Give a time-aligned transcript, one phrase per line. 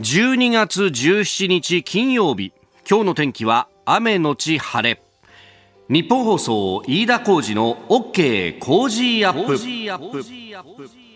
[0.00, 2.52] 12月17日金曜日。
[2.88, 5.02] 今日の天気は雨のち晴れ。
[5.88, 11.07] ニッポン放送飯田浩司の OK Cozy up。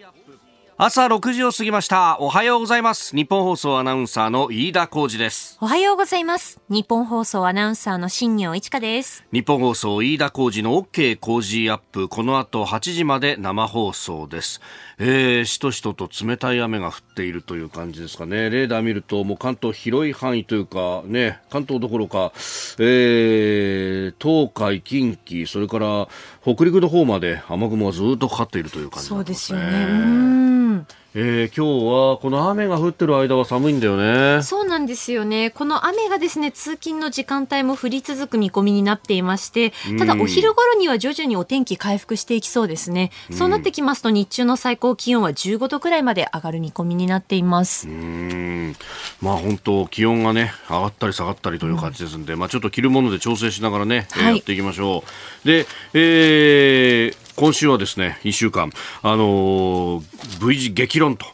[0.84, 2.16] 朝6時を過ぎました。
[2.19, 3.14] おはようございます。
[3.14, 5.56] ニッポン放送アナウンサーの飯田浩司です。
[5.60, 6.60] おはようございます。
[6.69, 9.24] ニッポン放送アナウンサーの新行市佳です。
[9.33, 12.08] ニッポン放送飯田浩司の OK Cozy up。
[12.08, 14.60] この後8時まで生放送です。
[14.98, 18.51] えー、しとしとと冷たい雨が降っているという感じですかね。
[18.51, 22.33] レーダー見ると、もう関東広い範囲というか、ね、関東どころか、
[22.80, 26.09] えー、東海、近畿、それから
[26.42, 29.16] 北陸の方まで雨雲がずっとかかっているという感じですね。
[29.16, 31.02] そうですよね。
[31.15, 34.43] えー、今日はこの雨が降ってる間は寒いんだよね。
[34.43, 35.51] そうなんですよね。
[35.51, 43.11] この雨がですね、通勤の時間帯も降り続く見込みになっていまして、ただお昼頃には徐々にお天気回復していきそうですね。
[43.29, 47.88] うそうなってきますと日中の最高気温は15度くらいまで上がる見込みになっています。
[47.88, 48.74] うん
[49.21, 55.05] まあ本当気温がね、上がったり下がったりという感じですんで、うん、まあちょっと着るもので調整しながらね、はい、やっていきましょ
[55.45, 55.46] う。
[55.46, 58.71] で、えー、今週はですね、1週間、
[59.02, 61.27] あのー、V 字激論と、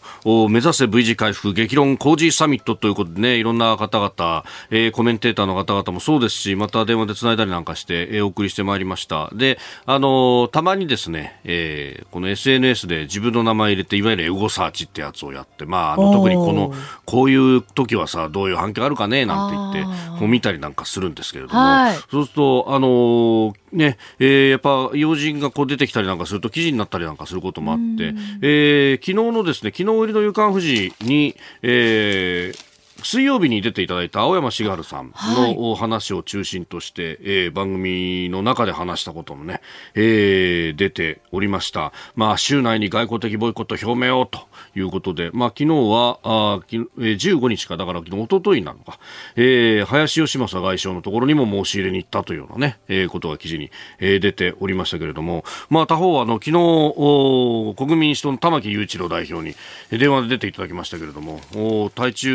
[0.48, 9.30] 目指せ V 字回復激論工事サミットということでね、いろんな方々、えー、コメンテーターの方々もそうですし、また電話で繋いだりなんかして、えー、お送りしてまいりました。
[9.32, 16.72] で、あのー、たまにですね、えー、この SNS で自分の名前入れて、いわゆるエゴサーチってやつをやって、まあ、あの特にこの、
[17.06, 32.67] こういう時はさ、どういう反響あるかね、なんて言って、見たりなんかするんですけれども、はい、そうすると、あのー、ね、えー、やっぱ要人がこう出てきたりなんかすると記事になったりなんかすることもあって、えー、昨日のですね、昨日入りの夕刊富士に、えー、
[33.02, 39.60] 水曜日に出ていただいた青山茂春さんの話を中心として、はい、えー、番組の中で話したこともね、
[39.94, 41.92] えー、出ておりました。
[42.16, 44.40] まあ、週内に外交的ボイコット表明をと
[44.74, 48.98] いうことで、まあ、昨日は、あきえー、15日か、だから昨日、一昨日なのか、
[49.36, 59.54] えー、林芳正外相のところにも申し入れに行ったというようなね、えー、ことが記事に、えー、出ておりましたけれども、まあ、他方、あの、昨日、お国民民主党の玉木雄一郎代表に
[59.90, 62.34] 電話で出ていただきましたけれども、お対中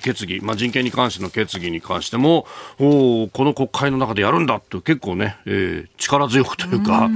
[0.00, 2.46] 決議、まあ、人権に関しての決議に関しても、
[2.78, 7.10] おこの国会の中でやるんだって結構ね、えー、力強くというか、う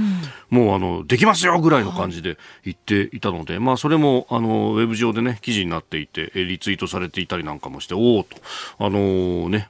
[0.53, 8.37] もうあの、できますよぐらいの感じで言っていたので、はい、まあ、それも、あの、ウェブ上でね、記事になっていて、リツイートされていたりなんかもして、おおと、
[8.79, 9.69] あのー、ね、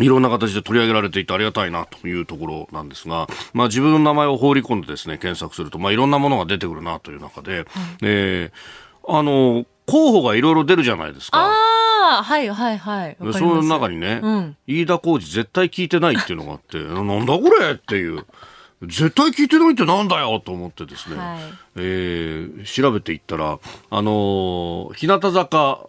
[0.00, 7.64] いろんな形で取り上げられていてありがたいなというところなんですが、まあ自分の名前を放り込んでですね、検索すると、まあいろんなものが出てくるなという中で、
[8.02, 11.50] えー、あの、候補がいろいろ出るじゃないですか。
[11.98, 13.16] ああ、はいはいはい。
[13.32, 18.24] その中にね、うん、飯田浩二絶対聞いてないっていうのがあって、 なんだこれっていう。
[18.82, 21.38] 絶対聞いてないってなんだよと思ってですね、はい、
[21.74, 23.58] えー、調べていったら、
[23.90, 25.80] あのー、日向坂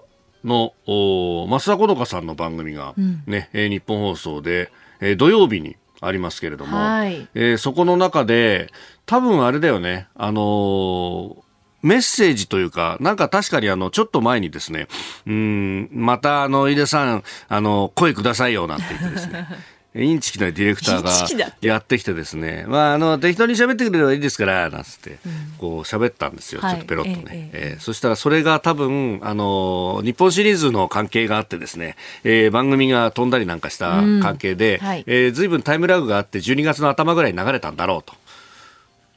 [0.44, 2.96] の増田好花さんの番組が
[3.28, 4.72] ね、うん、日本放送で、
[5.02, 8.72] えー、土曜日にありますけれども、はい、えー、そこの中で、
[9.06, 11.49] 多分あれだよね、あのー
[11.82, 14.88] メッセージというか、なんか確かにあの、ちょっと前にですね、
[15.26, 19.48] うん、またあの、井出さん、あの、声くださいよなんて言ってですね、
[19.96, 25.18] インチキなディレクターがやってきてですね、まあ、あの、適当に喋ってくれればいいですから、なんつって、
[25.58, 27.50] こう喋ったんですよ、ちょっとペロッとね。
[27.54, 38.14] えー、そしたらそれが多分、あの、日本シリーズの関係があってですね、えー、番組が飛んだりなんかした関係で、うんはい、えー、随分タイムラグがあって、12月の頭ぐらいに流れたんだろうと。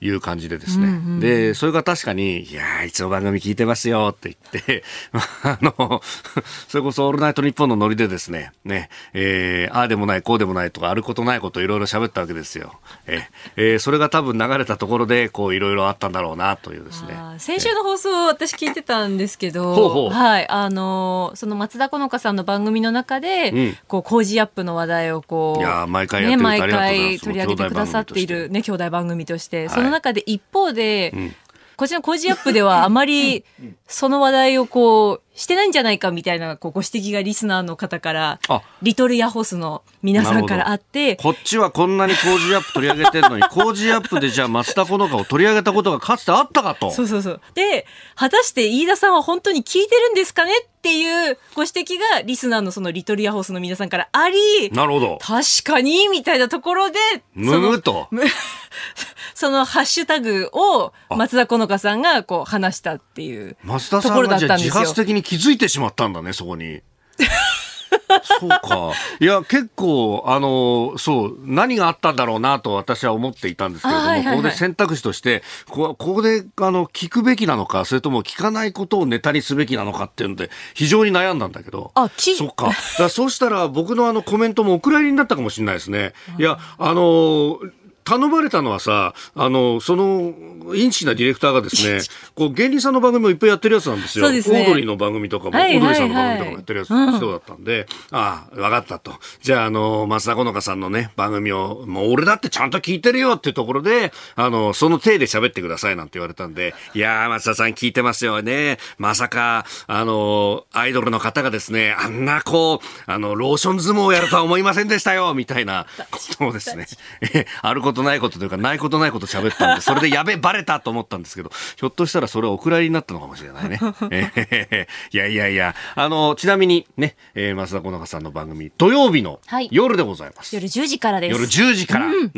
[0.02, 0.86] いう感じでですね。
[0.86, 4.82] うんうん、で、それが確かに、いやいつも番組聞いてますよって言って、
[5.44, 6.02] あの、
[6.68, 12.80] それこそオールナイトニッポンのノリでですね、ね、えー、ああでもない、こうでもないとか、あることないこといろいろ喋ったわけですよ。
[13.06, 17.16] ええー、それが多分流れたところで、こういろいろあったんだろうなというですね。
[17.38, 31.34] 先週の放送、私聞いてたんですけど、ほうほうはい、あの、その松田好花さんの番組の中で、うん、こう、工事アップの話題をこう、いや毎回やってね、毎回取り上げてくださっている、ね、兄弟番組として、その中で一方で、うん、
[31.76, 33.44] こちらの工事アップではあまり
[33.86, 38.40] その話題をこう、してないんじゃないかみたいなこうご指摘がリスナーの方から、
[38.82, 46.90] リトルヤホスの皆さんからあって、こっちはこんなに工事アップ取り上げてるのに、 工事アップでじゃあ松田好花を取り上げたことがかつてあったかと。
[46.90, 47.40] そうそうそう。
[47.54, 55.18] で、果たして飯田さんは本当に聞いてるんですかねっていうご指摘がリスナーのそのリトルヤホスの皆さんからあり、なるほど。
[55.22, 56.98] 確かに、みたいなところで、
[57.34, 58.08] むむと。
[59.34, 63.56] そのハッシュタグを松田好花さんがこう話したっていう
[63.90, 64.74] ところだったんですよ。
[64.74, 66.82] 自発的に気づいてしまったんだね、そこに。
[68.40, 68.92] そうか。
[69.20, 81.92] いや、結構、あの、そう、何があったんだろうなと私は思っていたんですけれども、はいはいはい、ここで選択肢として、ここで、あの、聞くべきなのか、それとも聞かないことをネタにすべきなのかっていうので、非常に悩んだんだけど。
[81.94, 82.70] あ、そっか。
[82.98, 86.12] だそうしたら、僕のあのコメントもお蔵入りになったかもしれないですね。
[86.38, 87.58] いや、あの、
[88.04, 90.34] 頼まれたのはさ、あの、その、
[90.74, 92.00] インチなディレクターがですね、
[92.34, 94.26] こう、芸人さんの番組もいっぱいやってるやつなんですよ。
[94.42, 99.14] すね、オードリーの番組とかも、はいはいはい、オードリーさんの番組とかもやってるやつ、人だったんで、ああ、わかったと。
[99.40, 108.78] じゃあ、あの、松田好花さんのね、番組を、もう俺だってちゃんと聞いてるよっていうところで、あの、その体で喋ってくださいなんて言われたんで、いやー、松田さん聞いてますよね。
[108.98, 116.86] まさか、あの、アイドルの方がですね、あんなこう、あの、ローション相撲をやるとは思いませんでしたよ、みたいなことをですね、
[117.62, 123.78] あることないことというか、ないことないこと喋ったんで、それでやべ、バレたと思ったんですけど、 ひょっとしたらそれはお蔵入りになったのかもしれないね。
[124.10, 129.40] えー、いやいやいや、あの、ちなみにね、えー、増田好花さんの番組、土曜日の
[129.70, 130.56] 夜でございます。
[130.56, 131.32] はい、夜10時からです。
[131.32, 132.32] 夜10時から、ね、うん、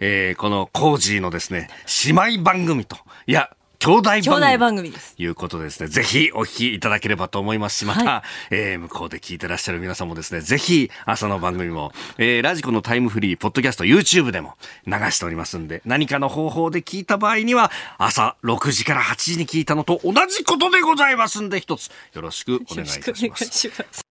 [0.00, 1.68] えー、このコージーのですね、
[2.04, 2.96] 姉妹番組と、
[3.26, 4.22] いや、兄弟番組。
[4.22, 5.14] 兄弟番組です。
[5.16, 14.56] いうことでですね、ぜひお聞きいただければと思いますし、また、はい、えー、向こうで聞いてらっしゃる皆さんもですね、ぜひ朝の番組も、えー、ラジコのタイムフリー、ポッドキャスト、YouTube でも
[14.86, 24.09] 流しておりますんで、何かの方法で聞いた場合には、朝6時から8時に聞いたのと同じことでございますんで、一つよろしくお願いいたします。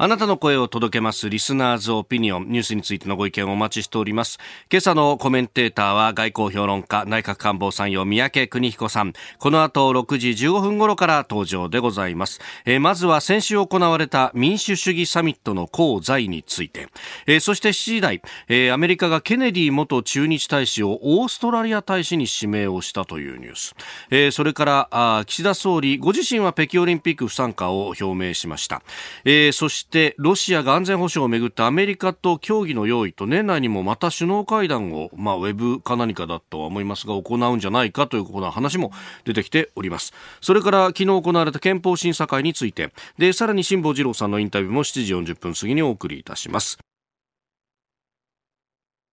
[0.00, 4.38] あなたの声を届けますリスナーズオピニオンニュースについてのご意見をお待ちしております。
[4.70, 9.12] 今朝のコメンテーターは外交評論家内閣官房参与三宅邦彦さん。
[9.40, 12.40] この後6時15分頃から登場でございます。
[12.64, 16.86] えー、まずは先週行われた民主主義サミットの功罪について、
[17.26, 23.74] えー、そして7時台、えー、アメリカがケネディ元駐日大使をオーストラリア大使に指名をしたというニュース。
[24.10, 28.80] えー、それからあ岸田総理ご自身は北京オリンピック不参加を表明しました。
[29.24, 38.92] えー、そしてしてロシアが安全保障をめぐってアメリカと協議の用意と年内にもまた首脳会談を、まあ、ウェブか何かだとは思いますが行うんじゃないかというこの話も
[39.24, 40.12] 出てきております
[40.42, 46.78] それから昨日行われた憲法審査会についてでさらに辛坊治郎さんのインタビューも7時40分過ぎにお送りいたします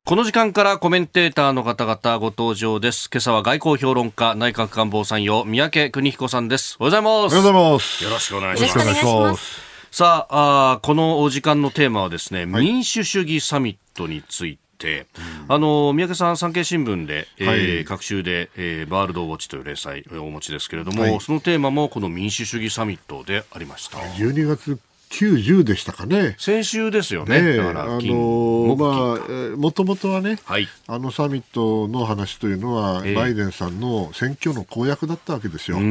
[0.04, 3.10] この時間からコメンテーターの方々ご登場です。
[3.12, 6.78] 今朝は外交評論家、内閣官房参与、三宅邦彦さんです。
[6.80, 7.36] おはようございます。
[7.38, 8.04] おはようございます。
[8.04, 8.78] よろしくお願いします。
[8.78, 9.75] よろしくお願いします。
[9.98, 15.08] さああこのお時間のテーマはですね、はい、民主主義サミットについて、
[15.48, 24.00] うん、あの三宅さん、産経新聞で、えー、はい、各週で、えー、ワールドウォッチという連載をお持ちですけれども、はい、そのテーマもこの民主主義サミットでありました。
[24.00, 24.78] 12月
[25.16, 26.36] 90でしたかね。
[26.38, 27.42] 先週ですよね。
[27.42, 35.78] ねだからあのー、まあ、もともとはね、はい、あのサミットの話というのは、えー、バイデンさんの選挙の公約だったわけですよ。
[35.78, 35.84] で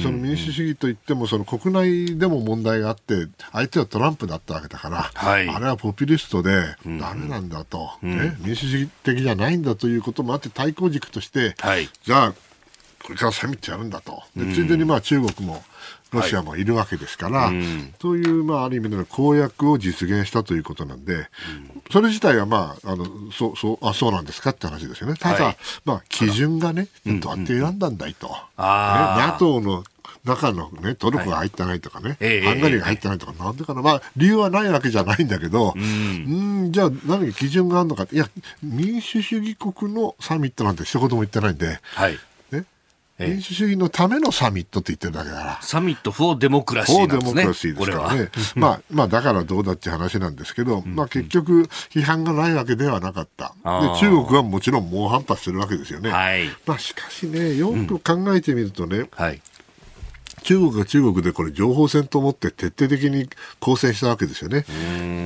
[0.00, 12.34] その民主主義といっても、その国内でも問題があって、相手はトランプだったわけだから、はい、あれはポピュリストで、ダメなんだと、ね、民主主義的じゃないんだということもあって、対抗軸として、はい、じゃあ、
[13.04, 14.22] これからサミットやるんだと。
[14.36, 15.62] でついでにまあ中国も
[16.12, 21.26] ロシアもいるわけですから、はい、という、まあ、ある意味での公約を実現したということなんで、うん、
[21.90, 25.14] それ自体は、まあ、あのそうそうあそうなんですかって話ですよね。
[25.18, 28.26] ただ、はい、まあ、基準がね、どうやって選んだんだいと。
[28.26, 29.84] うんうん、ね、NATO の
[30.24, 38.28] 中のね、トルコが入ってないとかね、はい、ハンガリーが入ってないとか、なんでかな、まあ、理由はないわけじゃないんだけど、うん、んじゃあ、何か基準があるのかいや、
[38.62, 42.18] 民主主義国のサミットなんて一言も言ってないんで、はい、
[43.18, 45.58] 民主主義のためのサミットって言ってるだけだから。
[45.62, 48.30] Summit for Democracy、ね、 for Democracy ですからね。
[48.54, 53.54] まあ、まあ、だからどうだって話なんですけど、まあ結局、批判がないわけではなかった。
[53.64, 56.10] で、中国はもちろん猛反発するわけですよね。
[56.10, 59.40] はい、まあしかしね、よく考えてみるとね、うんはい、
[60.42, 63.28] 中国が中国でこれ情報戦と思って徹底的に
[63.60, 64.64] 抗戦したわけですよね。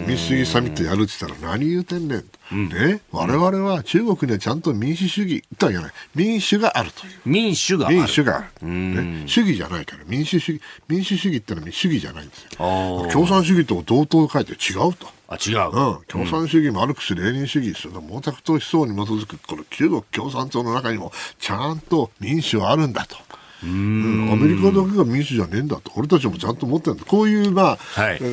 [0.06, 2.24] 民主主義サミットやるって言ったら何言うてんねん。
[2.52, 5.94] うん、ね、我々は中国にはちゃんと民主主義とは言わない。
[6.14, 7.12] 民主があるという。
[7.24, 7.96] 民主がある。
[7.96, 8.68] 民主がある。
[8.68, 10.04] ね、主義じゃないから。
[10.06, 13.08] 民主主義、民主主義ってのは主義じゃないんですよ。
[13.10, 15.08] 共産主義と同等書いて違うと。
[15.28, 23.16] あ違う、うん、共産主義、マルクス・レーニン主義、その毛沢東思想に基づくこの中国共産党の中にもちゃんと民主はあるんだと。
[23.64, 25.92] うん、アメリカだけが民主じゃねえんだと。
[25.96, 27.04] 俺たちもちゃんと思ってるんだ。
[27.04, 28.24] こういう、まあはい、え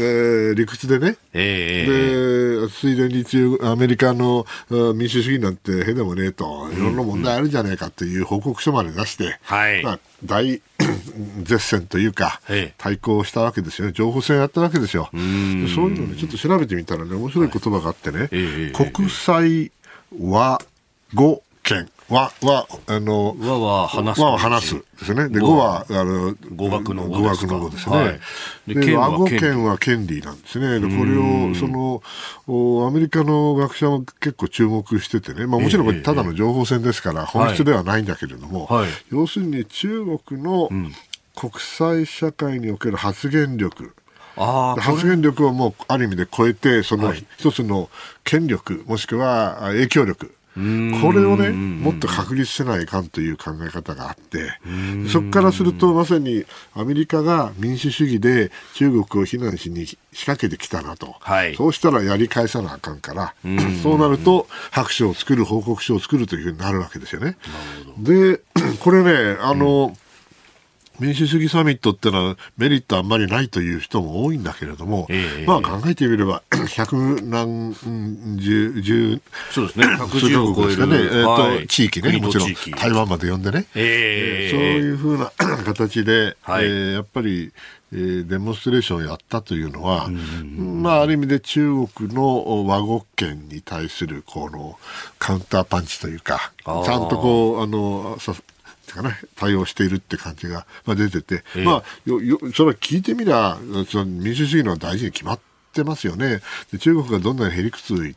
[0.51, 4.45] ー、理屈でね、えー、でついでに中アメリカの
[4.95, 6.69] 民主主義なんてへでもねえと。
[6.71, 9.83] いろんな問題あるじゃねえかという報告書まで出して、はい。
[9.83, 10.61] まあ、大
[11.43, 12.41] 絶戦というか、
[12.77, 19.71] 対抗したわけですよね、情報戦やったわけですよ、そういうのね、ちょっと調べてみたらね、面白い言葉があってね、はい、国際
[20.19, 20.61] 和
[21.13, 24.21] 語圏は、は、あの、和は話す。
[24.21, 25.29] 和は話すですね。
[25.29, 27.95] で、語は、あの、語学の語学の語ですね。
[27.95, 28.17] は
[28.67, 30.79] い、で、和語圏は権利なんですね。
[30.79, 32.01] で、これを、その、
[32.87, 40.69] アメリカの学者も結構注目しててね、まあもちろんこれただの情報戦ですから、本質ではないんだけれども、はい、要するに中国の
[41.35, 43.93] 国際社会における発言力、
[44.35, 47.89] 発言力をもうある意味で超えて、その一つの
[48.23, 54.51] 権力、もしくは影響力、これをね、もっと確立せないかんという考え方があって、
[55.09, 63.33] そこからすると、まさにアメリカが民主主義で中国を非難しに仕掛けてきたなと、はい、そうしたらやり返さなあかんから、
[63.83, 67.37] そうなると、白書を作る、報告書を作るというふうになるわけですよね。
[67.97, 68.41] で、
[68.81, 70.08] これね、あの、うん
[70.99, 76.43] 民主主義サミットってのはメリットあんまりないという人も多いんだけれども、えー、まあ考えてみれば、
[76.75, 77.73] 百何
[78.37, 85.31] 十、十、そうですね、110を超える、ねえーと、はい、地域ね、もちろん台湾まで呼んでね、えー、そういうふうな
[85.63, 87.51] 形で、はい、えー、やっぱり、
[87.91, 94.77] えー、デモンストレーションをやったというのは、まあ、ある意味で中国の和語圏に対するこの
[95.17, 98.17] カウンターパンチというか、ちゃんとこう、あの、
[98.93, 105.39] かな、対応しているって感じが、まあ、出てて、えー、まあ、よよそれは聞いてみりゃその民主主義の大事に決まっ
[105.73, 106.41] てますよね。
[106.71, 108.15] で中国がどんなにへりくつし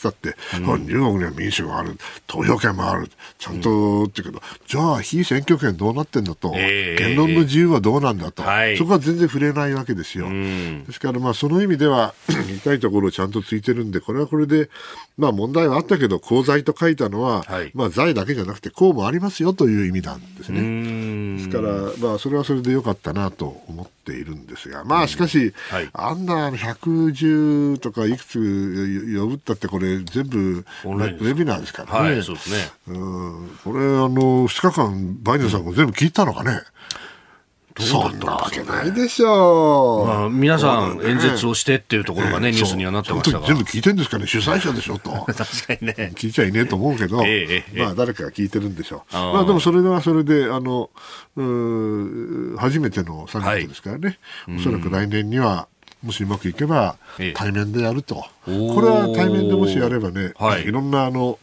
[0.00, 1.96] たって、うん、中国には民主がある、
[2.26, 10.26] 投票権もある、ちゃんと、うん、ってけど、じゃあ、非選挙権どうなってんだと、えー、言論の自由はどうなんだと、はい、そこは全然触れないわけですよ。
[10.26, 14.70] うん、ですから、まあ、その意味では、 痛いところをちゃんとついてるんで、これはこれで、
[15.16, 21.36] まあ、問題はあったけど、功罪と書いたのは、はい、まあ、罪だけじゃなくて、功もありますよという意味なんですね。
[21.36, 28.38] ですから、まあ、それはそれでよかったなと思っているんですが、まあ、しかし、はい、あんな110とかいくつ
[29.18, 32.10] 呼ぶったってこれ全部ウェビナーですからね。
[32.10, 32.56] はい、そうですね。
[32.88, 36.52] うん、これあの2日間バイデンさんも全部聞いたのかね？
[36.52, 36.58] うん
[37.80, 40.06] そんなわけないでしょう。
[40.06, 43.46] まあ、皆さん演説をしてっていうところがね、ニュースにはなってましたが。
[43.46, 45.10] 全部聞いてるんですかね、主催者でしょと。
[45.10, 45.44] 確か
[45.80, 46.12] にね。
[46.14, 49.14] 聞いちゃいねえと思うけど、 ええ、まあ誰かが聞いてるんでしょう。
[49.14, 50.90] まあでもそれはそれで、あの、
[51.36, 55.68] う初めてのサミットですからね、はい、おそらく来年には、
[56.02, 56.96] もしうまくいけば
[57.34, 61.38] 対面でやると、これは対面でもしやればね、はい、いろんなあの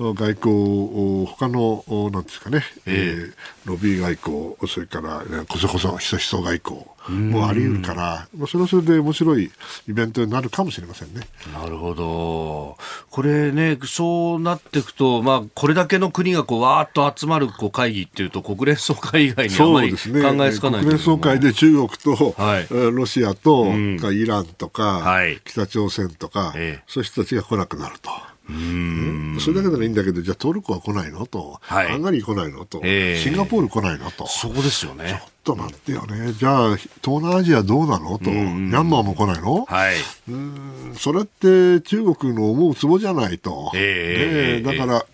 [0.00, 3.32] 外交、他の、なんですかね、えー、
[3.66, 9.50] ロビー外交、それから、こそこそひそひそ外交もあり得るから、それはそれで面白い
[9.88, 11.22] イベントになるかもしれませんね。
[11.52, 12.78] なるほど。
[13.10, 28.10] これね、そうなっていくと、まあ、これだけの国がこう、わーっと集まるこう会議っていうと、国連総会以外にあまり考えつかない、ね、国連総会で中国と、はい、ロシアと、うん、イランとか、はい、北朝鮮とか、ええ、そういう人たちが来なくなると。
[28.48, 29.38] うん。
[29.40, 34.26] それだけならいいんだけど、じゃあトルコは来ないのと、はい、ハンガリー来ないのと、えー、シンガポール来ないのと。
[34.26, 35.22] そうですよね。
[35.44, 36.32] ちょっと待ってよね。
[36.32, 39.64] じゃあ、東南アジアどうなのと、ミャンマーも来ないの？
[39.64, 39.94] はい。
[40.28, 43.70] うん、それって中国の思うツボじゃないと。
[43.74, 45.06] えー、ね、だから、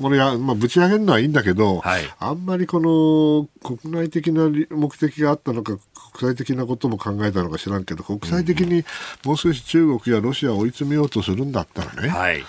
[0.00, 5.76] これや、まあ、ぶち上げるのはいいんだけど、はい、あんまりこの国内的な目的があったのか、
[6.12, 8.84] 国際的なことも考えたのか知らんけど、国際的に
[9.24, 12.42] もう少し中国やロシアを追い詰めようとするんだったらね、はい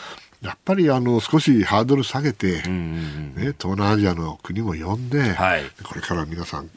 [0.45, 6.71] やっぱりあの少しハードル下げて、うんうんうん、ね、東南アジアの国も呼んで、はい、これから皆さん、ね、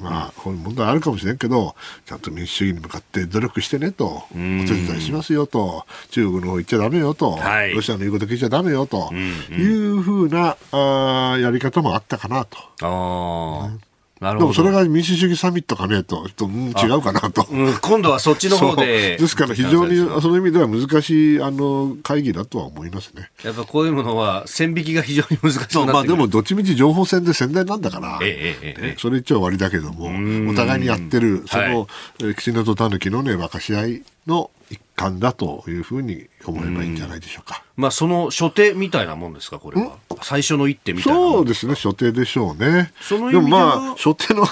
[0.00, 4.38] まあ、こういう問題あるかもしれんけど、ちゃんと民主主義に向かって努力してねと、お手
[4.74, 12.58] 伝いしますよと、中国の方行っちゃだめよと、はい、ロシアの言うこと聞いちゃだめよというふうなあやり方もあったかなと。
[12.82, 13.91] あ
[14.22, 19.16] でもそれが民主主義サミットかねと、とうん、違うかなと、うん、今度はそっちの方で。
[19.16, 23.30] ですから非常にその意味では難しいあの会議だとは思いますね。
[23.42, 30.06] やっぱこういうものは線引きが非常に難しいまあでもどっちみち情報戦で宣伝なんだから、ええええ、それ言っちゃ終わりだけども、
[30.50, 31.80] お互いにやってる、その、
[32.20, 37.62] はい、キツネとタヌキのね、分かし合いの一環だというふうに思えばいいんじゃないでしょうか。
[37.76, 39.96] うまあ、その所定みたいなもんですか、これは？
[40.22, 42.92] 最初の一手みたいなそうですね、所定でしょうね。
[43.00, 44.44] そのでもまあ、所定の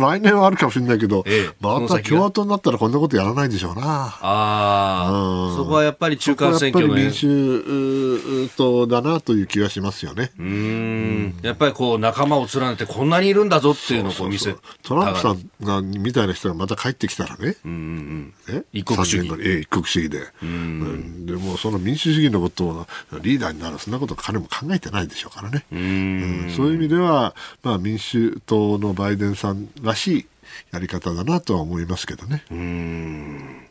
[0.00, 3.82] 来年はあるかもしれないけど、ええ、また共和党になったらこんなことやらないでしょうな。
[3.82, 6.94] ああ、そこはやっぱり中間選挙の。
[6.94, 10.32] 民主党だなという気がしますよね。
[10.38, 11.38] うん。
[11.42, 17.56] やっぱりこう、仲間を連ねてこんなにいるんだぞっていうのをこう見せトランプさんがみたいな人がまた帰ってきたらね。
[17.64, 18.64] うんうんうん。
[18.72, 19.30] 一国主義。
[19.40, 20.18] え一国主義で。
[20.42, 22.86] うん、でもその民主主義のことを
[23.22, 30.26] リーダーになるそんなこと彼も考えてないでしょうからね、うん、そういう意味では、まあ、民主党のバイデンさんらしい
[30.72, 32.44] やり方だなとは思いますけどね。
[32.50, 33.66] うん。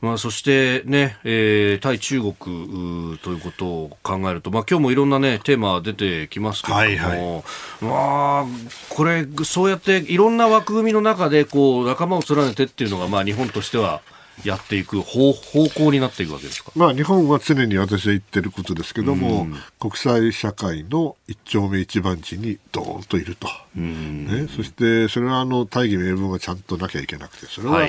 [0.00, 7.44] まあ、そしてね、えー、対中国ということを考えると、まあ、今日もいろんなね、テーマ出てきますけれども、はいはい、
[7.82, 8.46] まあ、
[8.88, 14.00] これ、そうやっていろんな枠組みの中で、こう、仲間を連ねてっていうのが、まあ、日本としては、
[14.44, 27.86] やっていく方方向になっていくわけですか、まあ、日本は常に私は言ってることですけども、うん、国際社会の一丁目一番地にどーんといると、うん、ね、そしてそれはあの大義名分がちゃんとなきゃいけなくてそれは、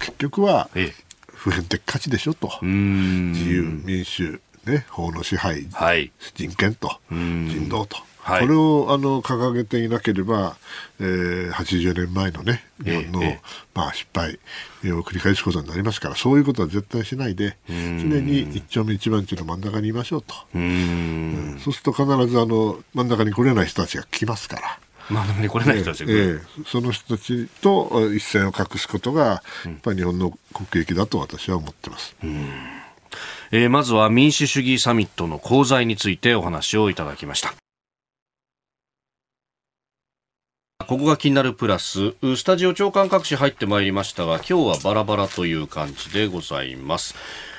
[0.00, 0.70] 結局は
[1.26, 7.98] 普遍的価値でしょと、自由民主、ね、法の支配、はい、人権と人道と。
[8.26, 10.56] はい、これをあの掲げていなければ、
[10.98, 13.40] えー、80年前のね日本の、ええ、
[13.72, 14.40] まあ、失敗
[14.92, 17.74] を繰り返すことになりますからそういうことは絶対しないで常
[18.20, 20.34] に一丁目一番地の真ん中にいましょうと。
[20.56, 24.80] うん、そうすると必ずあの真ん中に来れない人たちが来ますから。
[25.08, 32.16] 真ん中に来れない人たちが、えー、その人たちと一線を画すことが、やっぱり日本の国益だと私は思ってます。
[33.52, 37.54] えー、まずは民主主義サミットの功罪についてお話をいただきました。
[40.84, 47.16] ここが気になるプラス、スタジオ長官各紙入ってまいりましたが、今日はバラバラという感じでございます。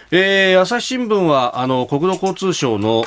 [0.09, 3.03] えー、朝日新聞はあの国土交通省の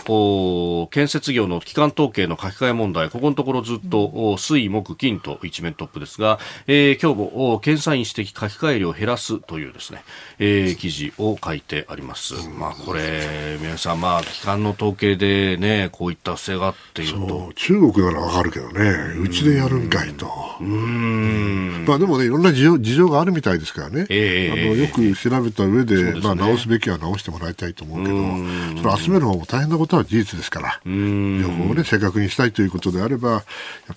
[0.90, 10.02] 建設業の基幹統計の書き換え問題、ここのところずっと水、木、金と一面トップですが、えー、今日も検査員指摘書き換え量を減らすというですね、
[10.38, 12.34] えー、記事を書いてあります。
[12.50, 20.30] まあこれ皆さんまあ基幹の統計でねこういった不正があっていうと中国ならわかるけどね、うちでやるんかいと。
[20.60, 21.86] うん。
[21.88, 24.04] まあでもねいろんな事情事情があるみたいですからね。
[24.10, 33.42] えー、あのよく調べた上で、ね、まあ直すべきは直してもらいたいと思うけど、それ集める方も大変なことは事実ですから、情報をね、正確にしたいということであれば、やっ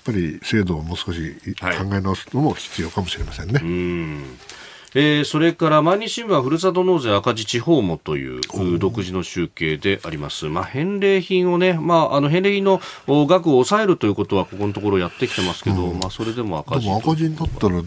[0.03, 3.53] ぱり制度をもう少し考え直すのも必要かもしれませんね。
[3.53, 4.63] はい
[4.95, 8.41] えー、それから毎日新聞はふるさと納税赤字地方もという
[8.77, 10.45] 独自の集計であります。
[10.45, 16.85] まあ、返礼品をね、まあ、あの返礼品の額を抑えるということはここのところやってきてますけど、うん、まあ、それでも赤字。
[16.85, 17.81] でも赤字になったら、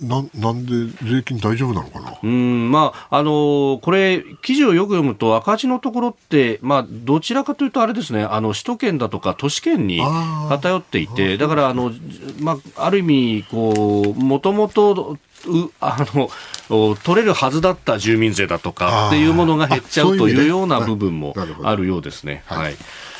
[0.00, 0.72] ななんで
[1.02, 2.18] 税金大丈夫なのかな？
[2.22, 10.00] うんまああのー、これ、記事をよく読むと赤字のところって、まあ、どちらかというとあれですねあの首都圏だとか都市圏に
[10.48, 11.92] 偏っていてだからあの、
[12.40, 22.42] まあ、ある意味こうもともとうあの取れるはずだった住民税だとかっていうものが減っちゃうというような部分もあるようですね。
[22.46, 22.74] はい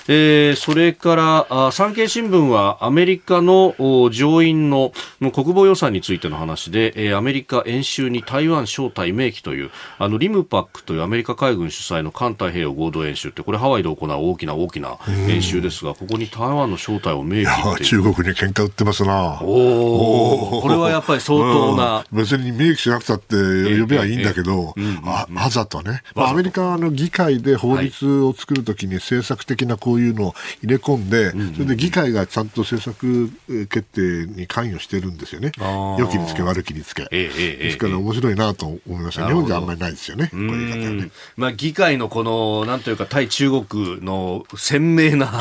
[0.07, 3.75] えー、それから産経新聞はアメリカの
[4.11, 19.41] 上院の国防予算についての話で、えー、アメリカ演習に台湾招待明記というあのリムパックというアメリカ海軍主催の環太平洋合同演習ってこれハワイで行う大きな大きな演習ですがここに台湾の招待を明記って中国に喧嘩売ってますな。
[19.43, 23.37] おおこれはやっぱり相当な、うん、別に明記しなくたって
[23.81, 33.31] 呼べばいいんだけど、あわざとね、まあ、アメリカの議会で法律を作るときに政策的なこういうのを入れ込んで、それで議会がちゃんと政策
[33.69, 35.53] 決定に関与してるんですよね。
[35.99, 37.05] 良きにつけ悪きにつけ。
[37.11, 39.27] ですから面白いなと思いました。
[39.27, 40.29] 日本じゃあんまりないですよね。
[40.29, 41.11] こういう方ね。
[41.37, 45.41] まあ議会のこの、なんというか対中国の鮮明な。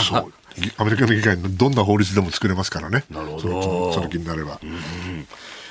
[0.77, 3.03] アメリカの議会のどんな法律でも作れますからね。
[3.09, 3.93] なるほど。
[3.93, 4.59] その気になれば。
[4.63, 5.27] うん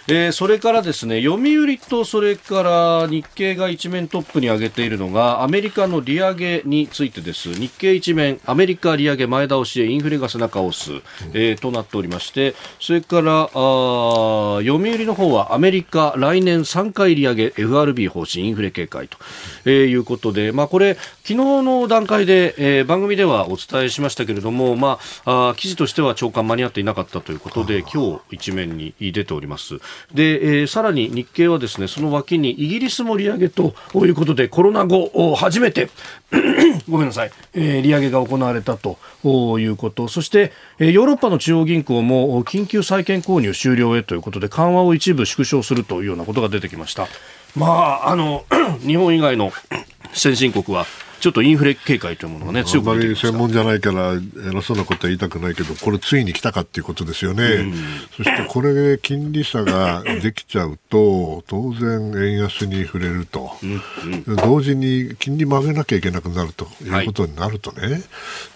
[0.09, 7.53] えー、それからですね読売とそれから日経が一面トップに挙げているのがアメリカの利上げについてです。
[7.53, 19.19] 日経一面アメリカ利上げ前倒しでインフレが背中を押す、えー、となっておりましてそれからあ読売の方はアメリカ来年3回利上げ FRB 方針インフレ警戒と、
[19.65, 29.81] えー、いうことで、まあ、これ昨日の段階で、えー、番組ではお伝えしましたけれども、まあ、あ記事としては長官間に合っていなかったということで今日一面に出ております。
[30.14, 35.90] で、えー、さらに日経はですね、その脇にイギリスも利上げということで、コロナ後初めて
[36.88, 38.98] ごめんなさい、えー、利上げが行われたと
[39.59, 47.09] いうこと、そして、えー、ヨーロッパの中央銀行も緊急債券購入終了へということで、緩和を一部縮小するというようなことが出てきました。
[47.55, 48.44] まあ、あの、
[48.87, 49.52] 日本以外の
[50.12, 50.87] 先進国は、
[51.23, 54.15] ちょっとインフレ警戒というものがね、強くあまり専門じゃないから、
[54.51, 57.45] 偉そうなことは言いたくないけど、これ、ついに来たかっていうことですよね。
[57.45, 57.75] うん、
[58.17, 68.03] そしてこれで金利差ができちゃうと、当然、円安に触れると、うんうん、同時に金利曲げなきゃいけなくなるということになるとね、はい、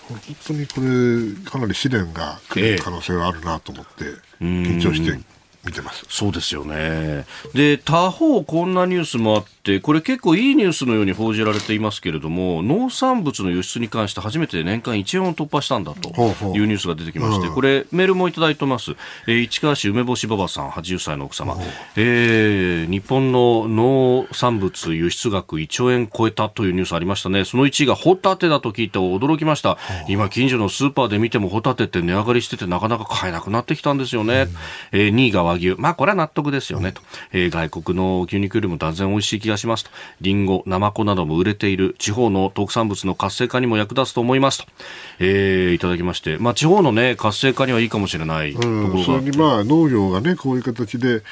[0.09, 4.07] 本当にこれ、かなり試練が来る可能性があるなと思って、
[4.41, 5.17] 緊張して
[5.65, 6.05] 見てます。
[6.09, 7.27] そうですよね。
[7.53, 16.09] で他方こんなニュースもあって、これ結構いいニュースのように報じられていますけれども、農産物の輸出に関して初めて年間1円を突破したんだと
[16.55, 18.93] いうニュースが出てきまして、これメールもいただいてます。
[19.27, 21.57] えー、市川市梅干しばばさん、80歳の奥様。
[21.97, 27.45] えー、日本の農産物輸出額1兆円超えたというニュースありましたね。
[27.45, 29.79] その1位がホタテだと聞いて驚きました。
[30.09, 34.49] 今、近所のスーパーで見てもホタテって値上がりしててなかなか買えなくなってきたんですよね。
[34.93, 35.75] うん、えー、2位が和牛。
[35.79, 36.93] まあ、これは納得ですよね。
[36.93, 37.03] と。
[37.33, 39.90] えー、外国の牛肉よりも断然美味しい気がしますと。
[40.21, 44.66] リンゴ、ナマコなども売れている地方の特産物の活性化にも役立つと思いますと。
[45.19, 46.38] えー、いただきまして。
[46.38, 51.23] まあ、地方のね、活性化にはいいかもしれないところが、うん、それにまあ、農業がね、こういう形で、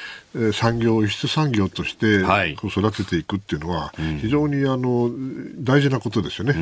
[0.53, 2.21] 産業、輸出産業として
[2.67, 5.09] 育てていくっていうのは、非常にあの
[5.57, 6.53] 大事なことですよね、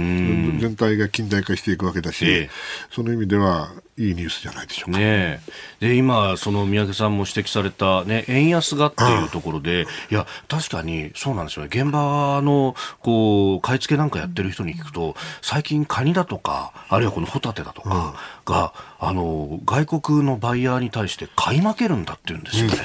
[0.60, 2.50] 全体が近代化していくわけだし、えー、
[2.92, 4.98] その意味ではいいニュースじゃないでしょうか。
[4.98, 5.40] ね、
[5.80, 22.78] で今、その三宅さんも指摘された、ね、円安がっていうところで、いや、確かにそうなんですよね、現場のこう買い付けなんかやってる人に聞くと、最近、カニだとか、あるいはこのホタテだとかが、うん、あの外国のバイヤーに対して買い負けるんだっていうんですよね。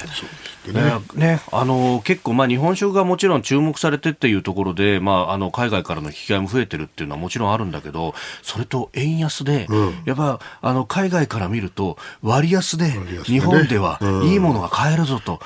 [0.67, 0.78] うん、ね
[1.15, 1.41] ね。
[1.51, 12.91] あの結構、まあ、日本食がもちろん注目されてっていうところで、まあ、あの海外からの引き換えも増えてるっていうのはもちろんあるんだけど、それと円安で、うん、やっぱあの海外から見ると割安で
[13.23, 15.39] 日本ではいいものが買えるぞと。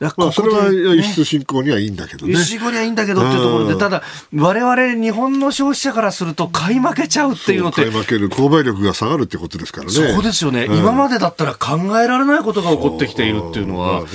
[0.00, 2.32] まあ、それは輸出振興にはいいんだけどね。
[2.32, 4.02] 輸出振興にはいいんだけどっていうところで、ただ、
[4.34, 7.82] 我々日本の消費者からすると買い負けちゃうっていうのって。
[7.82, 9.92] 買い負ける、購買力が下がるってことですからね。
[9.92, 13.88] そうですよね、うん、今までだったら考えられないことが起こってきているっていうのは。
[13.92, 14.08] まあ、ね、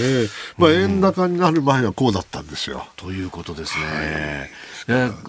[0.58, 2.88] まあ、円高になる前はこうだったんですよ。
[2.96, 4.52] ということですね。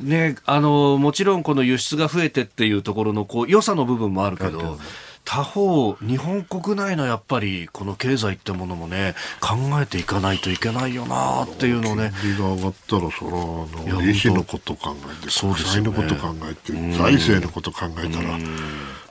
[0.01, 4.79] ね、あのもちろんこの輸出が増えてっていうところのこう良さの部分もあるけど、
[5.25, 12.13] 他方、日本国内のやっぱりこの経済ってものもね、考えていかないといけないよなっていうのをね。
[12.21, 18.39] 金利が上がったら、そら、あの、利子のこと考えて、そうですね、のこと考えて、財政のこと考えたら、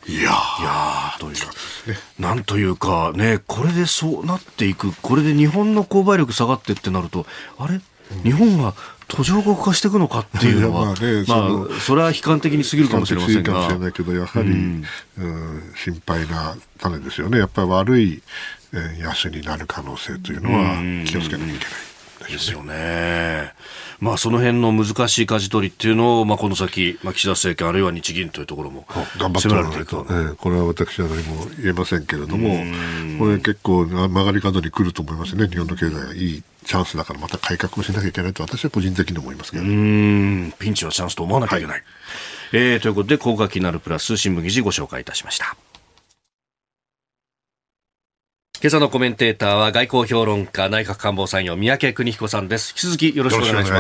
[0.06, 7.26] いやいやという、ね、なんというかね、これでそうなっていく、これで日本の購買力下がってってなると、
[7.58, 7.80] あれ、
[8.24, 8.74] 日本が
[9.08, 13.54] 途上国化していくのかっていうのは、まあね、まあ、それは悲観的に過ぎるかもしれませんが。
[13.54, 14.86] かもしれないけど、やはり、うん、
[15.18, 17.40] うん心配な種ですよね。
[17.40, 18.24] やっぱり悪い、
[18.74, 21.93] えー、安になる可能性というのは気をつけなきゃいけない。
[22.32, 23.54] ですよね。
[24.00, 28.86] まあ、その辺の難しい舵取りっていうのを、まあ、この先、まあ、岸田政権あるいは日銀というところも
[29.18, 32.66] 頑張ってもらわないと、えー、これは私は何も言えませんけれども、
[33.18, 41.76] これ結構曲がり角に来ると思いますね、日本の経済がいいチャンスだからまた改革をしなきゃいけないと私は個人的に思いますけど、ね、ピンチはチャンスと思わなきゃいけない。
[41.76, 41.84] はい、
[42.52, 45.56] えー、ということで、高価気になるプラス新聞記事ご紹介いたしました。
[48.64, 52.70] 今朝のコメンテーターは外交評論家内閣官房参与三宅邦彦さんです。
[52.70, 53.72] 引き続きよろしくお願いし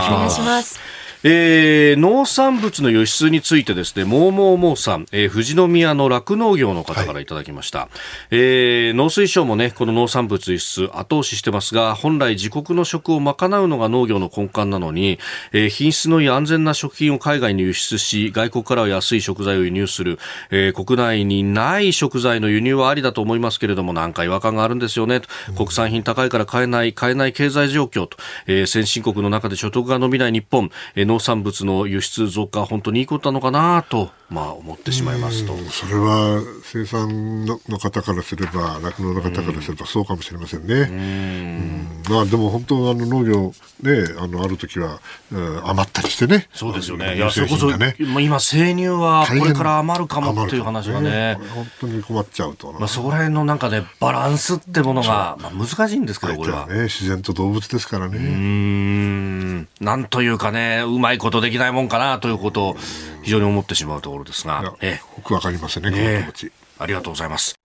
[0.42, 0.78] ます。
[1.26, 7.80] えー、農産物の輸出についてですね、もうもうもうさん、えー、富士宮の酪農業の方からいただきました。
[7.80, 7.90] はい、
[8.32, 15.18] えー、農水省もね、この農産物輸出後押ししてますが、本来自国の食を賄うのが農業の根幹なのに、
[15.54, 20.20] えー、品質のいい安全な食品を海外に輸出し、外国からは安い食材を輸入する、
[20.52, 25.22] えー、国内にない食材の輸入はありだと思いますけれども、なんか違和感があるんですよね。
[25.50, 35.56] うん、国産品高いから買えない、買えない経済状況と、えー、先進国の中で所得が伸びない日本、えー農産物の輸出増加、本当にいいことなのかなと、まあ、思ってしまいますと。
[35.70, 40.74] それは生産の方からすれば、酪農の方からすればそうかもしれませんね。
[40.74, 45.00] うんまあ、でも本当あの農業、ね、あのある時は、
[45.32, 46.48] うん、余ったりしてね。
[46.52, 47.16] そうですよね。
[47.16, 51.38] いや、それこそ、ね、今、生乳はこれから余るかもっていう話がね。
[51.54, 52.74] 本当に困っちゃうと。
[52.74, 56.68] まあ、そこら辺のなんかね、バランスってものが、まあ、難しいんですけど、これは。
[56.68, 58.18] ね、自然と動物ですからね。
[58.18, 59.68] うん。
[59.80, 62.78] なんというかね、うまいことできないもんかなということを
[63.24, 64.74] 非常に思ってしまうところですが。
[64.82, 66.52] ええ、よくわかりますね、この気持ち。
[66.80, 67.56] ありがとうございます。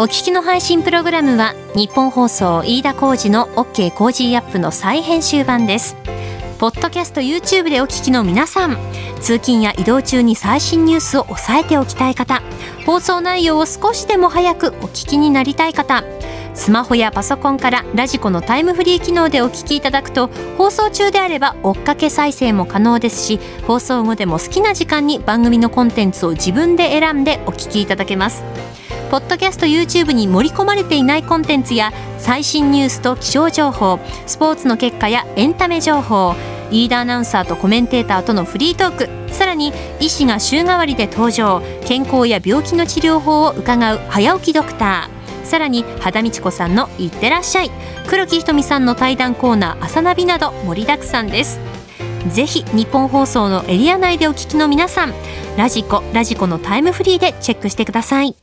[0.00, 5.96] お聞きの配信プログラムは日本放送飯田浩司の OK コージーアップの再編集版です。
[6.58, 8.76] ポッドキャスト YouTube でお聞きの皆さん
[9.20, 12.42] 通勤や移動中に最新ニュースを押さえておきたい方
[12.84, 16.02] 放送内容を少しでも早くお聞きになりたい方
[16.54, 28.42] スマホやパソコンからラジコのタイムフリー機能でお聞きいただくと放送中であれば追っかけ再生も可能ですし放送後でも好きな時間に番組のコンテンツを自分で選んでお聞きいただけます。
[29.10, 36.34] ポッドキャスト YouTube に盛り込まれていないコンテンツや最新ニュースと気象情報スポーツの結果やエンタメ情報
[36.70, 47.70] リーダーアナウンサーとコメンテーターとのフリートークさらに医師が週替わりで登場健康や病気の治療法を伺う早起きドクターさらに肌道子さんの「いってらっしゃい」
[48.08, 51.58] 黒木ひとみさんの対談コーナー「朝ナビ」など盛りだくさんです。
[52.30, 55.14] ぜひ日本放送のエリア内でお聞きの皆さん
[55.56, 58.34] ラジコラジコのタイムフリーでチェックしてください。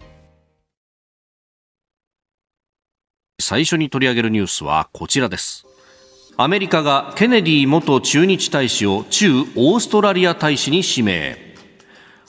[3.45, 5.67] 最初に取り上げるニュースはこちらです。
[6.35, 11.37] アメリカがケネディ元駐日大使を駐オーストラリア大使に指名。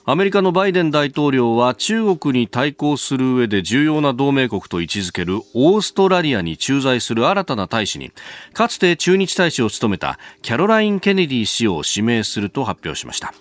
[0.04, 8.12] アメリカのバイデン大統領は中国に対抗する上で重要な同盟国と位置づけるオーストラリアに駐在する新たな大使に
[8.52, 13.32] かつて駐日大使を務めたキャロライン・ケネディ氏を指名すると発表しました。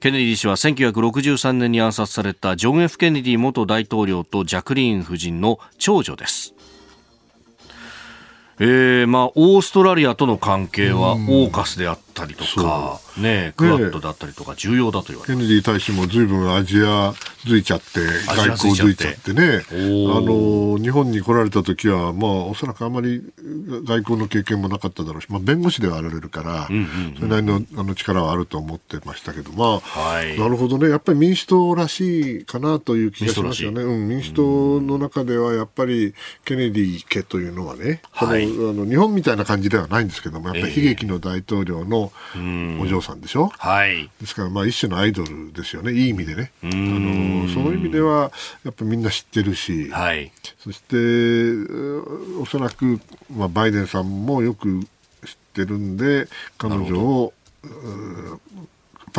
[0.00, 6.56] ケネディ氏は1963年に暗殺されたジョン・ F・ ケネディ元大統領とジャクリーン夫人の長女です。
[8.64, 17.14] えーまあ、オーストラリアとの関係はオーカスであったりとか、ね、クワッドだったりとか重要だと言われケネディ大使もずいぶんアジア
[17.46, 23.22] づいちゃって、外交づいちゃってね、あの、日本に来られた時は、まあ、おそらくあまり
[23.84, 26.68] 外交の経験もなかっただろうし、まあ、弁護士ではあられるから、
[27.16, 33.82] それなりのあの力はあると思ってましたけど、まあ、はい、なるほどね、やっぱり民主党らしいかなという気がしますよね。
[33.82, 42.01] うん、民主党の中ではやっぱりケネディ家というのはね、はい、のあの日本みたいな感じではないんですけども、やっぱり悲劇の大統領の
[42.80, 43.52] お嬢さんでしょ？
[43.58, 46.50] はい、ですから、まあ、一種のアイドルですよね、いい意味でね。
[46.62, 48.32] あのその意味では、
[48.64, 50.96] やっぱみんな知ってるし、はい、そして、
[52.40, 54.80] おそらく、まあ、バイデンさんもよく
[55.24, 57.32] 知ってるんで、彼女を、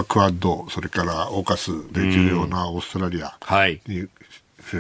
[0.08, 3.38] クアッド、それからオーカスで重要なオーストラリア
[3.88, 4.08] に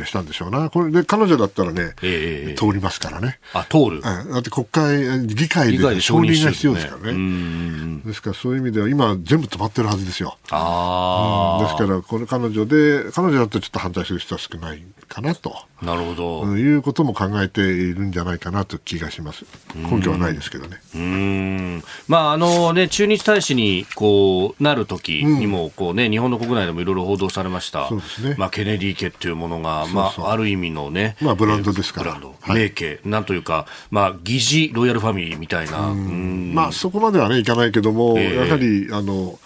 [0.06, 0.70] したんでしょうな。
[0.70, 3.40] これで彼女だったらね、えー、通りますからね。
[3.54, 4.02] あ、通る。
[4.02, 8.02] だって国会、議会で承認が必要ですからね。
[8.06, 10.38] ですからそういう意味では今全部止まってるはずですよ。
[10.52, 15.56] ああ、うん、ですからこの彼女で、彼女だとちょっと反対する人は少ないかなと。
[15.82, 16.58] なるほど。
[16.58, 19.46] いうことも考えているんじゃないかなという気がします。
[19.76, 20.82] 根拠はないですけどね。
[20.96, 21.84] うん。
[22.08, 27.90] まああのね、駐日大使にこうなる時にもこうね、日本の国内でもいろいろ報道されました。
[27.90, 28.36] そうですね。
[28.38, 32.20] まあケネディ家っていうものが、まあある意味のね、まあブランドですから。
[32.48, 35.88] 名家、なんというか、まあ疑似ロイヤルファミリーみたいな。
[35.88, 39.40] うんまあそこまではねいかないけども、えー、やはりあの。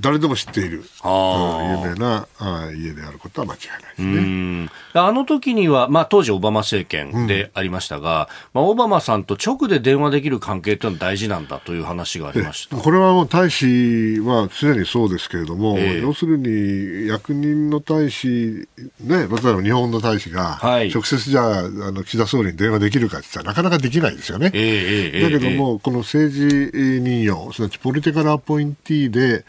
[0.00, 0.84] 誰でも知っている。
[1.04, 2.28] 有名な
[2.74, 4.70] 家であることは間違いないですね。
[4.94, 12.76] あの時には、まあ、当時オバマ政権でありましたが、うん、まあ、オバマさんと直で電話できる関係というのは大事なんだという話がありました。
[12.76, 18.68] これはもう大使は常にそうですけれども、えー、要するに役人の大使、
[19.00, 21.62] ね、例えば日本の大使が直接じゃあ,、あ
[21.92, 24.50] の岸田総理に電話できるかって言ったらなかなかできないですよね。
[24.54, 29.44] えー、だけども、この政治任用、すなわちポリティカルアポインティーで、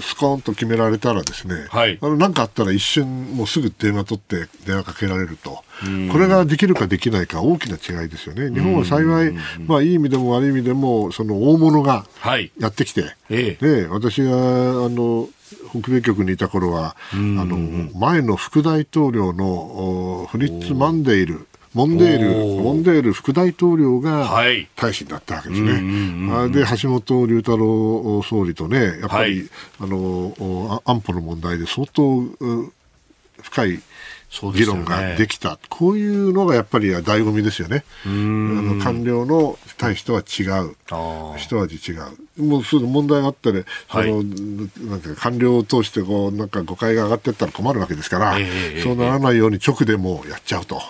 [0.00, 5.64] スコーンと決められたらですね、はい、あのなんかあったら一瞬もうすぐ電話取って電話かけられると。
[6.12, 8.50] これができるかできないか大きな違いですよね。
[8.52, 9.32] 日本は幸い、
[9.66, 12.04] まあいい意味でも悪い意味でも、その大物が
[12.58, 14.32] やってきて、はいええ、私が、あ
[14.88, 15.28] の、
[15.70, 17.56] 北米局にいた頃は、あの、
[17.94, 24.28] 前の副大統領のフリッツ・マンデイル、モンデール、モンデール副大統領が
[24.76, 25.72] 大使になったわけですね。
[26.32, 29.50] はい、で、橋本龍太郎総理とね、やっぱり、はい、
[29.80, 32.24] あの、安保の問題で相当
[33.42, 33.80] 深い
[34.54, 37.84] 議論ができた、ね、こういうのがやっぱり醍醐味ですよね。
[38.04, 40.76] あの官僚の対人は違う、
[41.36, 42.42] 一味違う。
[42.42, 50.82] もうその問題があったら、はい、そのなんていうか官僚を通してこうなんか誤解が上がっていったら困るわけですから、えー、そうならないように直でもやっちゃうと、こ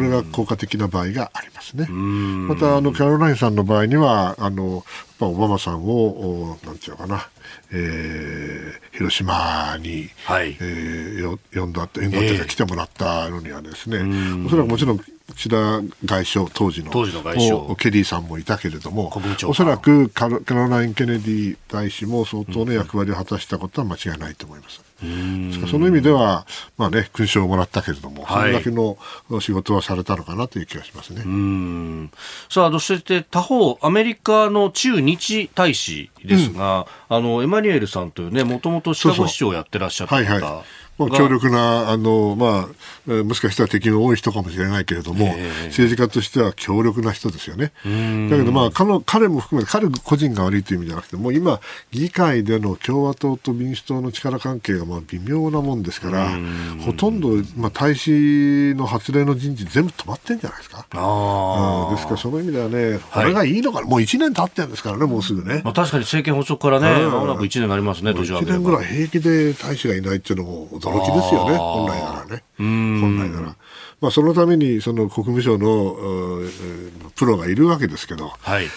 [0.00, 1.86] れが効果的な場合がありますね。
[1.88, 4.84] またあのキャロラインさんの場合にはあの
[5.20, 7.28] ぱオバマさんを、なんていうのかな、
[7.72, 15.00] えー、広島に、はい、えー、呼んだ、呼んだというか来てもらったのにはですね、えー、おそらくもちろん
[15.34, 17.76] 岸田外相、当時の当時の外相。
[17.76, 19.12] ケリーさんもいたけれども、
[19.46, 24.82] おそらくカロライン・ケネディ大使も相当の役割を果たしたことは間違いないと思います。
[25.70, 28.98] その意味では、まあね、勲章をもらったけれども、はい、それだけの
[29.40, 31.22] 仕事はされたのかなという気がしますね。
[32.50, 40.22] さあ、そして他方、アメリカの駐日大使ですが、うん、あの、エマニュエルさんというね、もともとシカゴ市長をやってらっしゃった方。
[40.22, 40.40] はいはい。
[40.42, 40.62] まあ、
[41.08, 42.68] 強力な、あの、ま
[43.08, 45.34] あ、もしかしたら敵の多い人かもしれないけれども、
[45.66, 47.72] 政治家としては強力な人ですよね。
[48.30, 51.60] だけど、まあ、彼彼も含めて、彼個人が悪いという意味じゃなくて、もう今、
[51.90, 56.30] 議会での共和党と民主党の力関係がまあ微妙なもんですから、
[56.84, 60.86] ほとんど、まあ、大使の発令の人事全部止まってんじゃないですか。
[60.92, 65.62] あですから、その意味ではね、これがいいのかな、はい、もう1年経ってるんですからね、もうすぐね。
[65.64, 68.42] まあ、確かに政権発足からね、まもなく1年になりますね、年は。
[68.42, 72.42] 1年ぐらい平気で大使がいないっていうのも、驚きですよね、本来ならね。
[72.58, 73.56] 本来なら。
[74.00, 75.96] まあ、そのためにその国務省の
[77.16, 78.72] プロがいるわけですけど、はい、やっ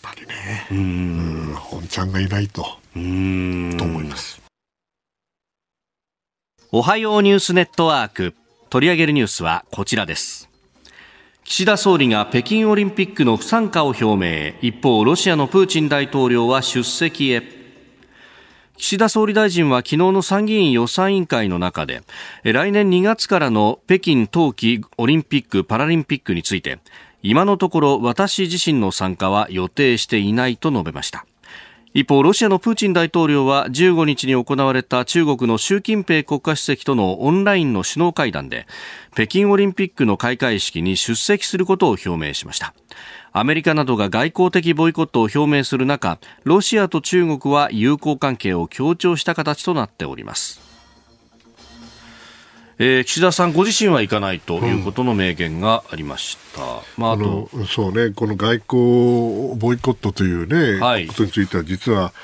[0.00, 4.40] ぱりね、うん本ちゃんがいないと、うんと思います。
[6.72, 8.34] おはようニュースネットワーク。
[8.70, 10.48] 取り上げるニュースはこちらです。
[11.42, 14.54] 岸田総理が北京オリンピックの不参加を表明。
[14.62, 17.59] 一方、ロシアのプーチン大統領は出席へ。
[18.80, 22.00] 岸田総理大臣は昨日の参議院予算委員会の中で
[22.44, 26.80] 来年2月からの北京冬季オリンピック・パラリンピックについて
[27.22, 31.26] 今のところ私自身の参加は予定していないと述べました。
[31.92, 38.68] 一方ロシアのプーチン大統領は15日に行われた中国の習近平国家主席とのオンラインの首脳会談で
[39.12, 42.74] 北京オリンピックの開会式に出席することを表明しました。
[43.32, 50.69] アメリカなどが外交的ボイコットを表明する中ロシアと中国は友好関係を強調した形となっております。
[52.82, 57.50] えー、岸田さんご自身は行かないということの明言がありました、うん、まあ、あと。
[57.66, 62.14] そうね、この外交ボイコットというね、はい、ことについては、実は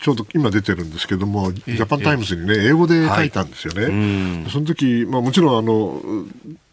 [0.00, 3.82] ちょうど今出てるんですけども、 Japan Times にね、英語で書いたんですよね。
[3.84, 6.02] はい、その時、まあもちろんあの、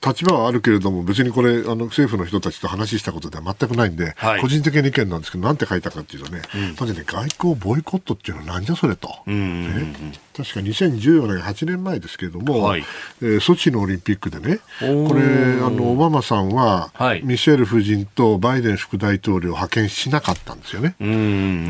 [0.06, 9.10] 立場はあるけれども、別にこれ、あの政府の人たちと話したことでは全くないんで、はい、個人的な意見なんですけど、なんて書いたかっていうとね、うん、ね、外交ボイコットっていうのはなんじゃそれと。
[9.26, 9.94] ね、
[10.36, 12.84] 確か2014年、8年前ですけれども、はい、
[13.22, 15.24] えー、ソチのオリンピックでね、これ、
[15.66, 20.96] あの、オバマさんは、はい、ミシェル夫人とバイデン副大統領を派遣しなかったんですよね。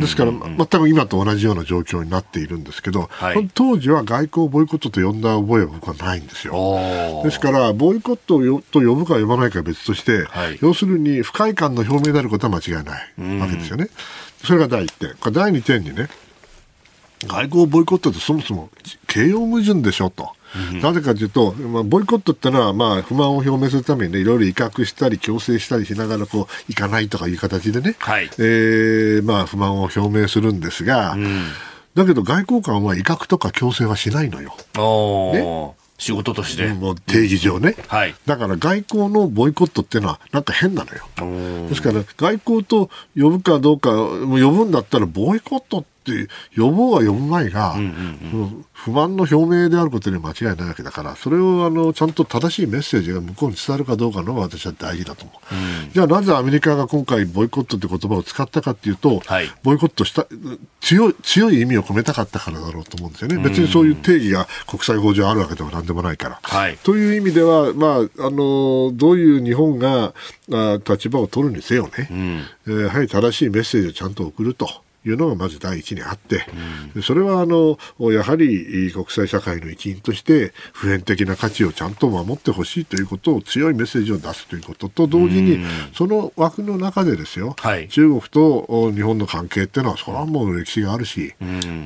[0.01, 7.23] ですから、全く今と同じような状況になっているんですけど、はい、当時は外交ボイコットと呼んだ覚えは僕はないんですよ。
[7.23, 13.89] ですから、ボイコットと呼ぶか呼ばないかは別として、はい、要するに不快感の表明であることは間違いないわけですよね。
[14.43, 15.33] それが第1点。
[15.33, 16.09] 第2点にね、
[17.25, 18.69] 外交ボイコットってそもそも
[19.07, 20.29] 形容矛盾でしょと。
[20.81, 31.47] なぜかというと、まあ、ボイコットってのは、まあ、不満を表明するためにね、いろいろ威嚇したり、強制したりしながら、こう、行かないとかいう形でね、はい、えー、まあ、不満を表明するんですが、うん、
[31.95, 34.55] だけど外交官は威嚇とか強制はしないのよ。
[35.33, 36.67] ね仕事として。
[36.67, 38.15] もう定義上ね、はい。
[38.25, 41.67] だから外交のボイコットっていうのはなんか変なのよ。
[41.69, 47.85] ですから外交と呼ぶかどうか、呼ぶんだったらボイコットってって呼ぼうが呼ぶ前が、うんうん
[48.41, 60.25] うん、不満の表明であることに間違いないわけだからそれをあのちゃんと正しいメッセージが向こうに伝わるかどうかのが私は大事だと思う、うん、じゃあなぜアメリカが今回ボイコットって言葉を使ったかっていうと、はい、ボイコットした
[60.79, 66.39] 強い強い意味を込めたかったからだろうと思うんですよね、別にそういう定義が国際法上あるわけではなんでもないから。
[66.41, 70.13] はい、という意味では、まあ、あのどういう日本が
[70.51, 74.86] あ立場を取るにせよね、うん、えー、やはり正しいメッセージをちゃんと送ると。
[75.09, 76.45] いうのがまず第一にあって、
[76.95, 77.77] うん、それはあの
[78.11, 85.59] やはり国際社会の一員として普遍的な価値をちゃんと守ってほしいということを強いメッセージを出すということと同時に、
[85.93, 91.33] その枠の中でですよ、はい、中国と日本の関係っていうのはそれはもう歴史があるし、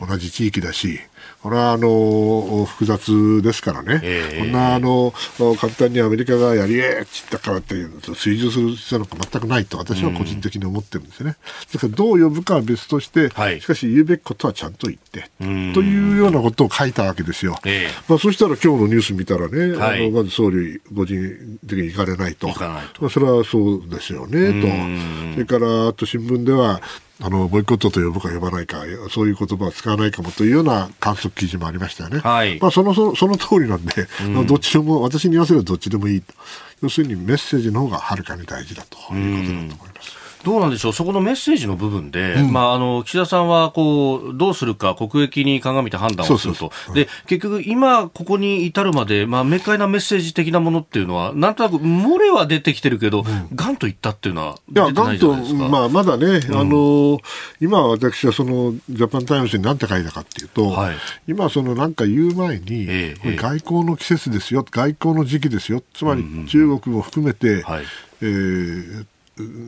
[0.08, 1.00] 同じ地域だし
[1.42, 5.14] これはあの複雑ですからね、えー、こんなあの
[5.58, 7.76] 簡単にアメリカがやりえって言ったからって
[8.16, 11.38] 追従する必要なんか全くないと私は個人的に思ってるんですよね。
[11.74, 15.32] だからどう呼ぶかは別として、はい、しかし言うべきことはちゃんと言って、
[15.74, 17.58] というようなことを書いたわけですよ。
[17.66, 22.52] えー、まあ、そしたら今日のニュース見たらね、はい、あのまず総理ご人的に行かれないと。
[22.84, 23.02] いと。
[23.02, 24.68] まあ、それはそうですよね、と。
[25.34, 26.82] それから、あと新聞では、
[27.24, 32.20] あのボイコットと呼ぶか呼ばないか、そういう言葉は使わないかもというような観測記事もありましたよね。
[32.20, 36.34] はい、まあ、そのそ その通りなんで、うん、どっちでも、私に言わせればどっちでもいいと。
[36.82, 40.31] 要するにメッセージの方がはるかに大事だということだと思います。
[40.44, 53.24] どうなんでしょう、そこのメッセージの部分で、うん、まあ、あの岸田さんはこうどうするか、国益に鑑みて判断をすると、で結局、今、ここに至るまで、まあ、明快なメッセージ的なものっていうのは、なんとなく漏れは出てきてるけど、
[53.56, 53.78] が、うん。
[53.78, 55.68] といったっていうのは出てないじゃないですか。
[55.68, 57.20] まあ、まだね、うん、あの
[57.60, 60.96] 今、私はその Japan Times に何て書いたかっていうと、はい、
[61.28, 67.84] 今、そのなんか言う前に、ええ、外交の季節ですよ、外交の時期ですよ、つまり中国も含めて、はい。
[68.24, 69.06] えー、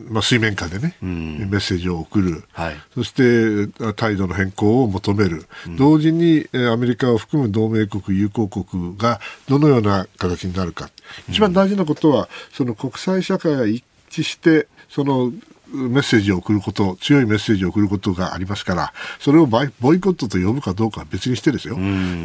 [0.08, 10.90] まあ、水面下でね、うん、メッセージを送る、はい、そして態度の変更を求める、うん、同時にアメリカを含む同盟国、友好国がどのような形になるか、
[11.28, 15.32] 一番大事なことは、その国際社会が一致して、その
[15.74, 19.68] メッセージを送ること、強いメッセージを送ることがありますから、それをボイ
[20.00, 21.76] コットと呼ぶかどうかは別にしてですよ。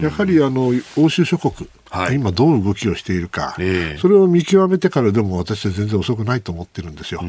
[0.02, 7.22] やはりあの欧州諸国、はい、今どう動きをしているか、えー、それを見極めてからでも私は全然遅くないと思ってるんですよ。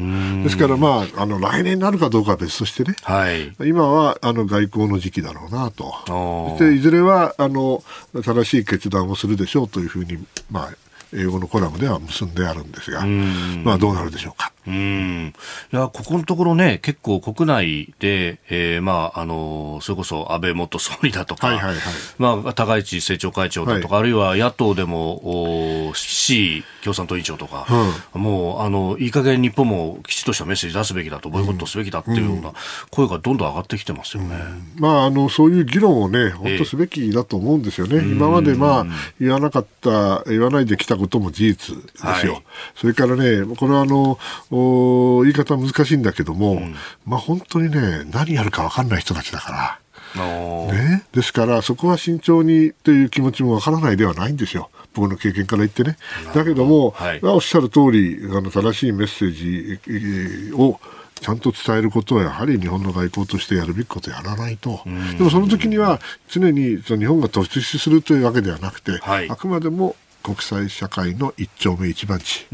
[0.43, 7.83] ですから、まあ、あの来年になるかどうかは別としてね、はい、今はあの外交の時期だろうなと、そしていずれはあの
[8.23, 10.17] 正しい決断をするでしょうというふうに、
[10.51, 10.73] まあ、
[11.13, 14.51] 英語のコラムでは結んであるんですが、まあ、どうなるでしょうか。
[14.67, 15.33] うん。
[15.73, 21.77] いやここのところね、結構国内で、えーまあ、あのそれこそ安倍元総理だとか、はいはいはい。
[22.17, 27.65] まあ、高市政調会長だとか、はい、あるいは野党でもお C 共産党委員長とか、
[28.13, 32.53] うん、もうあのいい加減日本もきちっとしたメッセージ出すべきだと、ボイコットすべきだっていうような
[32.89, 34.35] 声がどんどん上がってきてますよね、
[34.77, 38.85] うん、まあ、あのそういう議論をね、本当すべきだと思うんですよね、えー、今まで、まあ、
[39.19, 41.83] 言わなかった、言わないできたことも事実で
[42.19, 42.33] すよ。
[42.33, 42.43] はい、
[42.75, 44.19] それからね、これはあの
[44.51, 46.75] お言い方難しいんだけども、うん、
[47.05, 49.77] まあ本当にね、何やるか分かんない人たちだから。
[50.13, 54.69] ね、ですから、そこは慎重にという気持ちもわからないではないんですよ。
[54.93, 55.97] 僕の経験から言ってね。
[56.33, 60.79] だけども、はい、おっしゃる通り、あの正しいメッセージを
[61.21, 64.81] ちゃんと伝えることはやはり日本の外交としてやるべきことやらないと。
[65.17, 72.45] でもその時には常にその日本が突出するというわけではなくて、はい、あくまでも国際社会の一丁目一番地。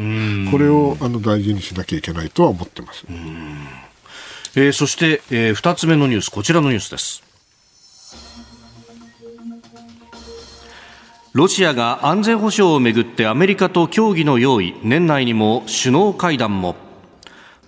[0.52, 3.06] これをあの大事にしなきゃいけないとは思ってます、
[4.56, 7.28] えー、そして、えー、2つ目のニュースこちらのニュースです。
[11.34, 16.76] ロシアが安全保障をめぐってアメリカと協議の用意年内にも首脳会談も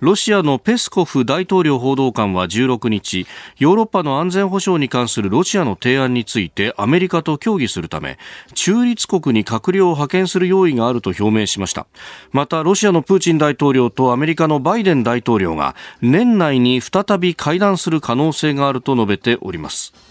[0.00, 3.26] ロシアのペスコフ大統領報道官は16日
[3.58, 8.18] ヨーロッパの安全保障に関するロシアの提案についてアメリカと協議するため
[8.54, 11.86] 中立国に閣僚を派遣する用意があると表明しました。
[12.32, 20.09] またロシアのプーチン大統領とアメリカのバイデン大統領が年内に再び会談する可能性があると述べております。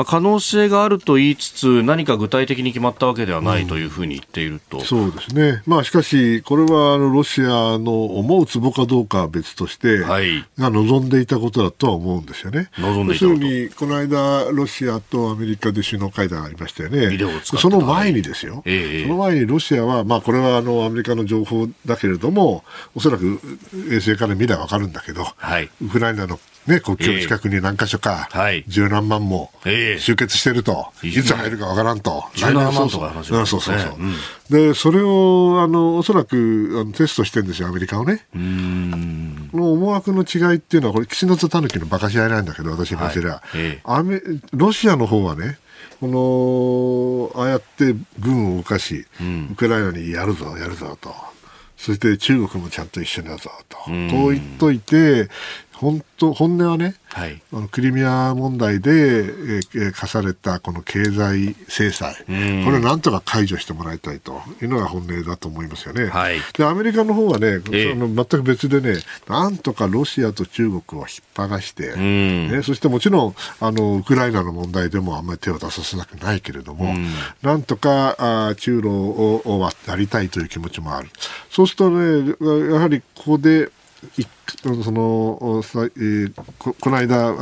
[0.00, 12.70] まあ、可能性があると言いつつ、何か具体的に決まったわけではないというふうに言っていると、うん、そうですね、まあ、しかし、これはあのロシアの思うツボかどうかは別として、はい、が望んでいたことだとは思うんですよね。
[12.78, 13.38] 望んでいたこと。
[13.40, 23.38] に、この間、ロシアとアメリカで首脳会談がありましたよね、その前にですよ、えー、その前にロシアは、まあ、これはあのアメリカの情報だけれども、おそらく
[23.90, 28.28] 衛星から見れば分かるんだけど、はい、ウクライナのね、国境近くに何箇所か、
[28.66, 29.50] 十何万も
[29.98, 32.24] 集結してると、いつ入るかわからんと。
[32.34, 33.78] 十何万とか話そうそうそう。
[34.50, 38.26] で、それを、あの、おそらくあのテストしてるんですよ、アメリカをね。
[38.34, 39.50] うん。
[39.52, 43.42] の思惑の違いっていうのは、これ、岸田とタヌキの馬鹿し合いなんだけど、私に言わせりゃ、
[43.84, 44.20] アメ。
[44.52, 45.58] ロシアの方はね、
[46.00, 49.06] この、ああやって軍を動かし、
[49.52, 51.14] ウクライナにやるぞ、やるぞと。
[51.76, 53.78] そして中国もちゃんと一緒だぞと。
[53.78, 55.28] こう言っといて、
[55.80, 64.40] 本当、本音はね、はい、あのクリミア問題で、えー、課されたこの経済制裁、これをなんとか解除してもらいたいと。
[64.62, 66.06] いうのが本音だと思いますよね。
[66.06, 76.94] はい、でアメリカの方はね、えー、の全く別でね、なんとかロシアと中国を引っ張らして、ね、そしてもちろんあのウクライナの問題でもあんまり手を出させなくないけれども、
[77.42, 78.16] なんとか
[78.48, 81.08] あ中ロを割りたいという気持ちもある。
[81.50, 82.34] そうするとね、
[82.72, 83.70] やはりここで
[84.62, 87.34] そのさ、えー、ここの間あ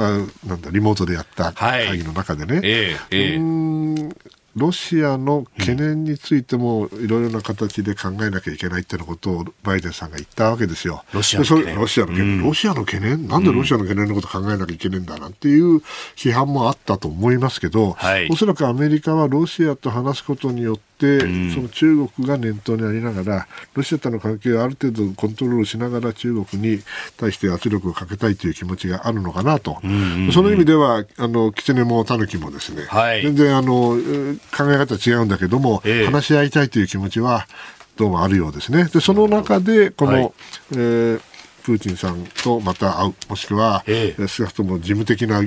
[0.47, 4.17] なんだリモートでやった会議の中でね、はいえーえー、
[4.57, 11.05] ロシアの懸念についてもいろいろな形で考えなきゃいけないっていうことをバイデンさんが言ったわけですよ。
[11.13, 11.77] ロシアの懸念。
[11.77, 13.29] ロシアの懸念、うん、ロシアの懸念？
[13.29, 15.77] なんでロシアの懸念のこと考えなきゃいけないんだなんていう
[16.17, 26.83] 批判もあったと思いますけど、はい、おそらくアメリカはロシアと話すことによって、うん、その中国が念頭にありながら、ロシアとの関係をある程度コントロールしながら中国に
[27.17, 29.79] 対して圧力をかけたいという気持ちがあるのかなと。
[30.33, 33.97] その意味では、あの、キツネもタヌキもですね、はい、全然あの、
[34.57, 37.47] 考え方違うんだけども、えー、話し合いたいという気持ちは、
[37.97, 38.85] どうもあるようですね。
[38.85, 40.33] で、その中で、この、はい、
[40.73, 41.21] えー
[41.69, 45.43] プーチンさんとまた会う、もしくは、ええ、少なくとも事務的な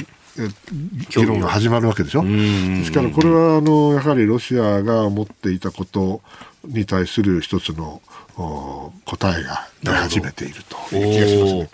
[1.09, 2.23] 議論が始まるわけでしょ？
[2.23, 6.21] ですからこれはあのやはりロシアが持っていたこと
[6.65, 8.01] に対する一つの
[9.05, 10.55] 答えが出始めている
[10.89, 11.69] という気がしますね。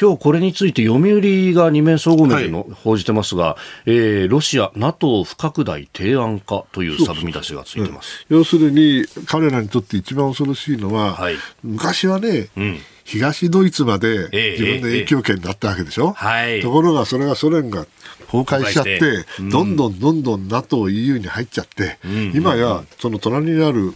[0.00, 3.56] 今日これについて読売が二面総合面での、報じてますが、
[3.86, 11.34] えー、ロシア、NATO 不拡大提案かというサブ見出しがついてます、要するに、彼らにとって一番恐ろしいのは、はい、
[11.64, 14.28] 昔はね、うん東ドイツまで
[14.58, 17.86] 自分の影響圏だったわけでしょ、ええところがそれがソ連が
[18.30, 23.94] 崩壊しちゃって、うん、どんどんどんどん NATO、EU に入っちゃって、うん、今やその隣にある、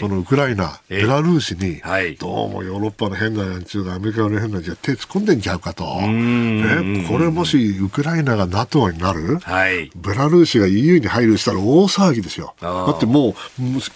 [0.00, 1.80] そのウクライナ、ベラルーシに
[2.18, 12.54] どうもヨーロッパの変なやつがアメリカの変なやつが手突っ込んでんちゃうかと、ね、これもしウクライナが NATO になる、はい、ベラルーシが EU に入るしたら大騒ぎですよ。
[12.60, 13.32] だってもう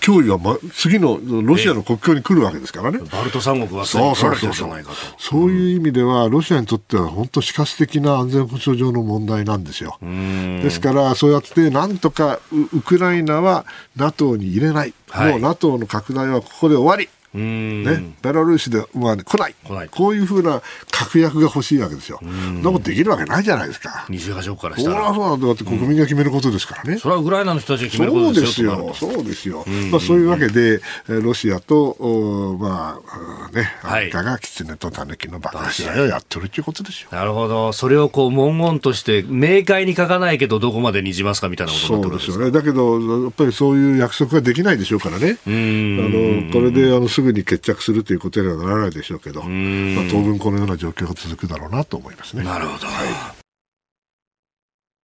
[0.00, 3.00] 脅威は、ま、次のロシアの国境に来るわけですからね。
[3.10, 4.70] バルト三国はそうそうそうそう
[5.18, 9.98] そういう意味ではロシアにとっては本当死活的な安全保障上の問題なんですよ。
[10.00, 12.40] ですからそうやってなんとか
[12.72, 13.64] ウクライナは
[13.96, 17.08] NATO に入れない、はい、もう NATO の拡大はここで終わり。
[17.32, 22.18] ね、ベラルーシで、まあ、来ない来ないこういうふうな確約が欲しいわけですよ。
[22.20, 24.06] そんなことできるわけないじゃないですか。
[24.08, 25.14] 西側諸国からしたら。
[25.14, 26.98] そだって国民が決めることですからね。
[26.98, 28.92] それはウクライナの人たちが決めることですよ。
[28.94, 29.64] そうですよ。
[29.64, 29.90] そうですよ。
[29.90, 37.08] まあ、そういうわけで、ロシアと、おまあ、ね、アメリカが狐と狸の馬鹿し合いをやってるっていうことですよ。
[37.12, 37.72] なるほど。
[37.72, 42.50] それをこう、文言として、明快に書かないけど、どこまでにじますかみたいなことそうですよね。
[42.50, 45.38] だけど、やっぱりそういう約束ができないでしょうからね。
[45.46, 52.42] あの、これで、あの、すぐに決着するということにはならないでしょうけど、まあ、当分このような状況が続くだろうなと思いますね。
[52.42, 52.86] なるほど。
[52.86, 53.39] はい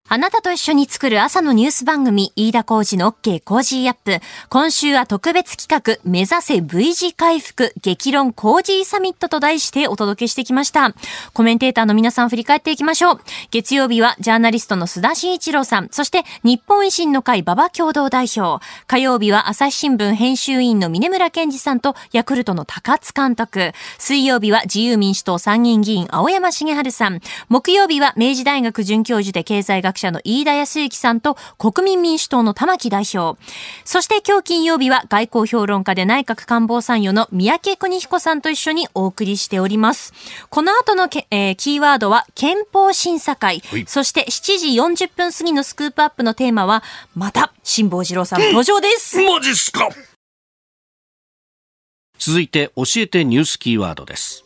[0.09, 4.21] あなたと一緒に作る朝のニュース番組、飯田浩司の OK Cozy up。
[4.47, 10.93] 今週は特別企画、目指せ V 字回復、激論コージーサミットと題してお届けしてきました。
[11.33, 13.21] コメンテーターの皆さん振り返っていきましょう。
[13.51, 18.65] 月曜日はジャーナリストの須田慎一郎さん、そして日本維新の会馬場共同代表。
[18.87, 23.73] 火曜日は朝日新聞編集委員の峯村健司さんとヤクルトの高津監督。
[23.97, 27.19] 水曜日は自由民主党参議院議員青山繁晴さん。
[27.49, 33.39] 木曜日は明治大学准教授で経済学者の飯田康之さんと国民民主党の玉木代表。
[33.85, 40.13] そして今日金曜日は外交評論家で内閣官房参与の三宅邦彦さんと一緒にお送りしております。
[40.49, 43.61] この後のけ、えー、キーワードは憲法審査会。
[43.85, 44.67] そして7時
[45.05, 46.83] 40分過ぎのスクープアップのテーマは、
[47.15, 49.17] また辛坊治郎さん登場です。
[49.21, 49.89] マジっすか
[52.19, 54.43] 続いて教えてニュースキーワードです。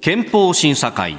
[0.00, 1.18] 憲法審査会。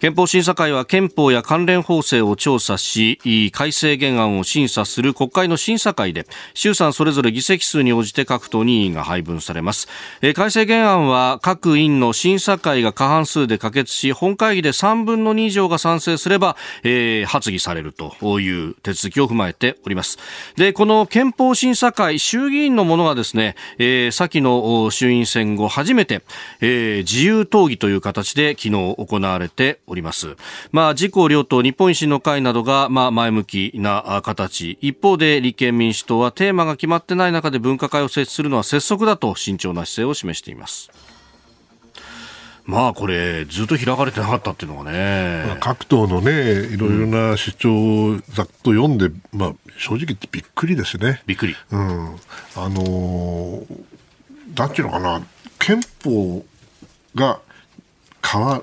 [0.00, 9.88] 憲法審査会は憲法や関連法制を調査し改正原案を審査する国会の審査会で衆参それぞれ議席数に応じて各党に委員が配分されます。
[10.34, 20.18] 改正原案は各院の審査会が過半数で可決し本会議で3分の2以上が賛成すれば、えー、発議されるという手続きを踏まえております。
[20.56, 26.22] でこの憲法審査会衆議院のものがですね、えー、先の衆院選後初めて、
[26.60, 30.36] えー、自由討議という形で昨日行われております。
[30.72, 34.78] まあ、自公両党、日本維新の会などが、まあ、前向きな形。
[34.80, 40.90] 一方で、立憲民主党はテーマが決まってない中で分科会を設置するのは拙速だと慎重な姿勢を示しています。
[42.66, 47.74] まあこれ、ずっと開かれてなかったっていうのがね、まあ、各党のね、いろいろな主張
[48.12, 51.22] をざっと読んで、まあ、正直言ってびっくりですね。
[51.26, 51.56] びっくり。
[51.72, 52.16] うん。
[52.56, 53.66] あのー、
[54.56, 55.22] なんていうのかな、
[55.58, 56.44] 憲法
[57.16, 57.40] が
[58.24, 58.62] 変わ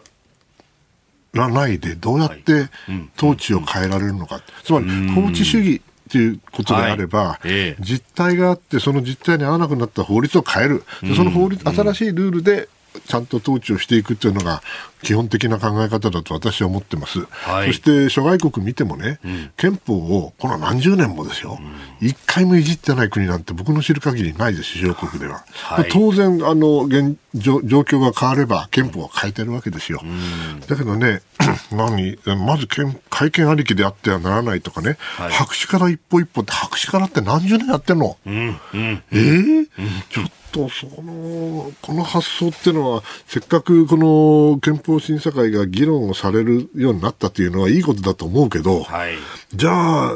[1.37, 2.69] らないでどうやって
[3.17, 7.39] 統治を変えられるのか、つまり法治主義ということであれば、
[7.79, 10.83] 実態があってその実態に合わなくなった法律を変える。
[11.15, 12.69] その法律新しいルールで
[12.99, 14.61] ちゃんと統治をしていくというのが
[15.03, 21.59] 基本的な考え方だと私は思ってます、はい、そして諸外国見てもね、うん、憲法をこの何十年もですよ、
[22.01, 25.43] 一、うん、回もいじってない国なんて僕の知る限りないですし、諸国では。
[25.53, 30.01] はい、当然あの現状、状況が変われば憲法は変えてるわけですよ。
[30.03, 31.21] うん、だけどね、
[31.71, 32.67] 何まず
[33.09, 39.67] 会見ありきであってはならないとかね、はい、白紙から一歩一歩って白紙からって何十年やってんの、うん、えー、
[40.09, 40.31] ちょっと
[40.69, 49.13] そのこの発想っていうのはせっかくこの憲法審査会が議論をされるようになったというのはいいことだと思うけど、はい、
[49.53, 50.11] じゃあ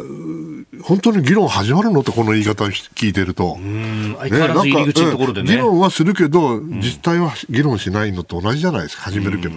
[0.84, 3.58] 本当に議論始まるのってこの言い方聞いてると。
[3.58, 4.64] ね、なんか、
[5.44, 9.56] 議論はするけど、実態は議論しないのと同じじゃないですか、始めるけど。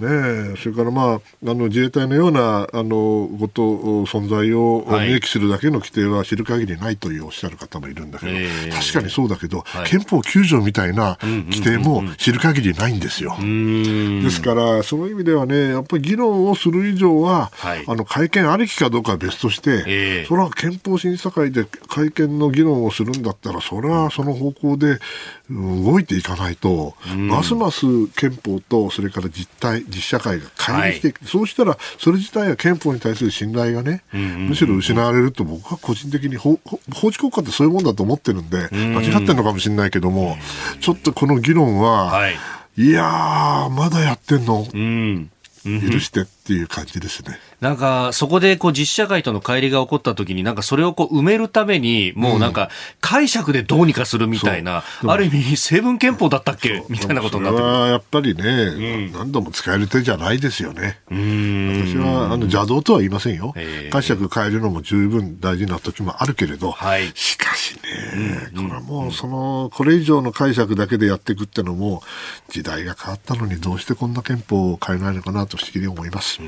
[0.00, 3.62] ね、それから、まあ、あの自衛隊のようなあのこと
[4.04, 8.32] 存在を明記するだけの規定は知る限りないというおっしゃる方もいるんだけど、
[8.74, 13.36] 確かにそうだけど、はい、憲法9条みたいな規定も知る限りないんですよ。
[13.40, 24.98] ですから、その意味ではね、やっぱり議論をする以上は、はい、あの会見ありきかどうかは別として、えー、それは憲法審査会で会見の議論をするんだったら、それはその方向で
[25.50, 36.58] 動いていかないと、ますます憲法とそれから実態、実社会が介入していく、はい、そうしたらそれ自体は憲法に対する信頼がね、むしろ失われると僕は個人的に法
[37.10, 40.36] 治国家ってそういうもんだと思ってるんで、間違ってるのかもしれないけども、
[40.80, 42.36] ちょっとこの議論は、はい、
[42.76, 44.66] いやー、まだやってんの、
[45.64, 46.26] 許して。
[46.46, 47.40] っていう感じですね。
[47.60, 52.68] なんか、そこでこう実社会との乖離が起こった時に、なんかそれをこう埋めるために、もうなんか
[53.00, 55.06] 解釈でどうにかするみたいな、う。
[55.06, 56.84] ん、ある意味成分憲法だったっけ？
[56.90, 57.72] みたいなことになってくる。
[57.72, 60.98] はやっぱりね、うん、何度も使える手じゃないですよね。
[61.08, 63.54] 私はあの邪道とは言いませんよ。
[63.90, 72.02] 解釈変えるのも十分大事な時もあるけれど、はい、しかしね、これはもうその、これ以上の解釈だけでやっていくってのも、
[72.50, 76.40] 時代が変わったのにどうしてこんな憲法を変えないのかなと不思議に思います。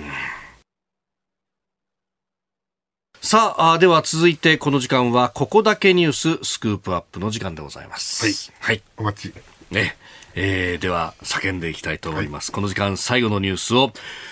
[3.23, 8.25] うんさあでは続いてこの時間はここだけニューススクープアップの時間でございます。
[8.61, 8.79] はい。
[8.79, 8.83] はい。
[8.97, 9.35] お待ち。
[9.71, 9.97] ね。
[10.41, 13.91] えー、では叫んでいきたいと思います、はい、この時間最後のニュースを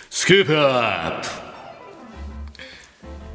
[0.09, 1.21] スクープアッ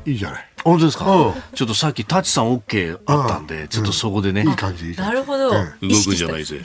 [0.03, 6.61] プいいじゃない本当ですか、うん、ちょっとさっきタチさん OK あったんで、ちょっとそこでね、いい感じなるほど、動くんじゃないぜ。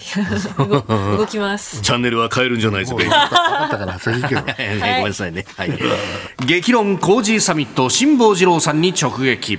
[0.59, 1.80] 動きます。
[1.82, 5.72] チャンネルは変えるんじゃないぜあったからそれいいけど、 ごめんなさいね、はい、
[6.47, 9.59] 激論 Cozy サミット辛坊治郎さんに直撃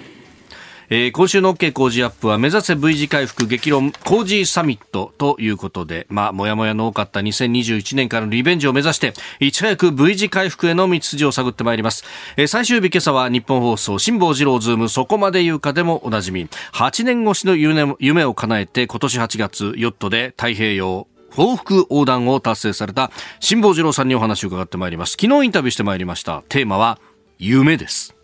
[0.89, 9.11] えー、今週の OK 工事アップは目指せ V 字回復激論 Cozy サミットということで、まあ、もやもやの多かった2021年からのリベンジを目指して、
[9.41, 12.05] いち早く V 字回復への道筋を探ってまいります。
[12.37, 23.11] えー、最終日今朝はニッポン放送辛坊治郎ズームそこまで言うかでもおなじみ、8年越しの夢夢を叶えて今年8月ヨットで太平洋往復横断を達成された
[23.41, 25.17] 辛坊治郎さんにお話を伺ってまいります。
[25.19, 26.43] 昨日インタビューしてまいりました。
[26.47, 26.97] テーマは
[27.39, 28.15] 夢です。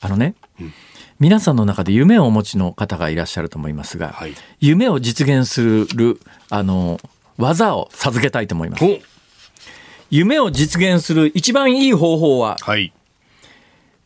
[0.00, 0.72] あのね、うん
[1.20, 7.00] 皆さんの中で夢をお持ちの方がいらっしゃると思いますが、はい、夢を実現するあの
[7.38, 8.84] 技を授けたいと思います。
[10.10, 12.92] 夢を実現する一番いい方法は、はい、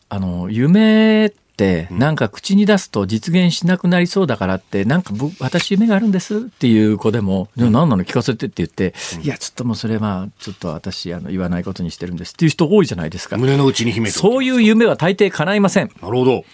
[0.08, 13.36] あの夢ってなんか口に出すと実現しなくなりそうだからってなんか私夢があるんですっていう子でも「何なの聞かせて」って言って「いやちょっともうそれはちょっと私あの言わないことにしてるんです」っていう人多いじゃないですか。
[13.36, 15.90] 胸の内に秘めそういう夢は大抵叶いません。
[16.00, 16.44] なるほど。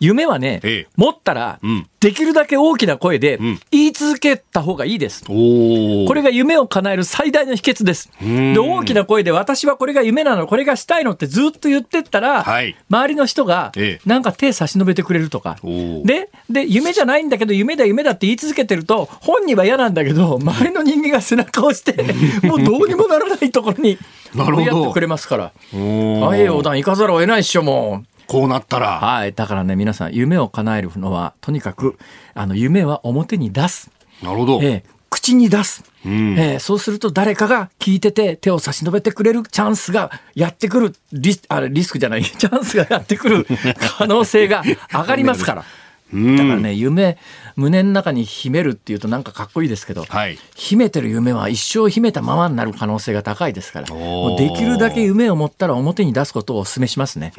[0.00, 3.38] 夢はね、ええ、持ったら、うん、できるだけ大きな声で
[3.70, 5.24] 言い続けた方がいいです。
[5.28, 8.10] うん、これが夢を叶える最大の秘訣です。
[8.20, 13.72] で大きな声で私はこれが夢なの、これがしたいのってずっと言ってったら、はい、周りの人が
[14.04, 15.56] なんか手差し伸べてくれるとか。
[16.04, 22.02] でで、夢じゃないんだけど夢だ夢だって言い続けてると本人は嫌なんだけど周りの人間が背中を押して
[22.46, 23.98] もうどうにもならないところに
[24.34, 25.52] 追いやってくれますから。
[25.70, 28.15] 太平洋横断行かざるを得ないっしょもう。
[28.26, 28.98] こうなったら。
[29.00, 29.32] はい。
[29.32, 31.98] だからね、皆さん、夢を叶えるのは、とにかく、
[32.34, 33.90] あの、夢は表に出す。
[34.22, 34.60] なるほど。
[34.62, 35.84] えー、口に出す。
[36.04, 43.46] うん、えー、そうすると誰かが聞いてて手を差し伸べてくれるチャンスがやってくるリスあれリスクじゃない チャンスがやってくる
[43.98, 44.62] 可能性が
[44.92, 45.62] 上がりますから。
[45.62, 47.18] だからね夢
[47.56, 57.32] 胸の中に秘めるっていうとなんかかっこいいですけど、はい、秘めてる夢は一生秘めたままになる可能性が高いですからもうできるだけ夢を持ったら表に出すことをお勧めしますね。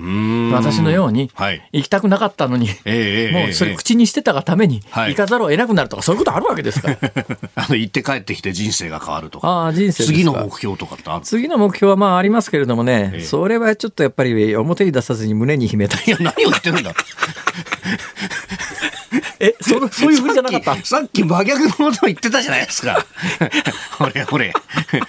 [0.52, 6.98] 私のように、はい、行きたくなかったのに、えー、もうそれ口にしてたがために行かざるを得なくなるとか、そういうことあるわけですから。
[7.56, 9.68] あの行って帰ってきて人生が変わるとか。
[9.68, 16.94] あ人生次の目標とかってある次の目標はまあありますけれどもね、えー、それはちょっとやっぱり表に出さずに胸に秘めたいいや何を言ってるんだ
[19.40, 20.76] え、そ、そういうふうじゃなかった？
[20.86, 23.06] さっき真逆のことを言ってたじゃないですか。
[23.98, 24.54] ほれほれ。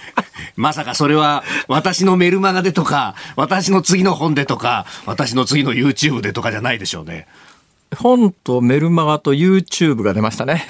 [0.55, 7.27] まさかそれは私のメルマガでとか、私の次の本でとか、私の次の YouTube でとかじゃないでしょうね。
[7.95, 10.67] 本とメルマガと YouTube が出ましたね。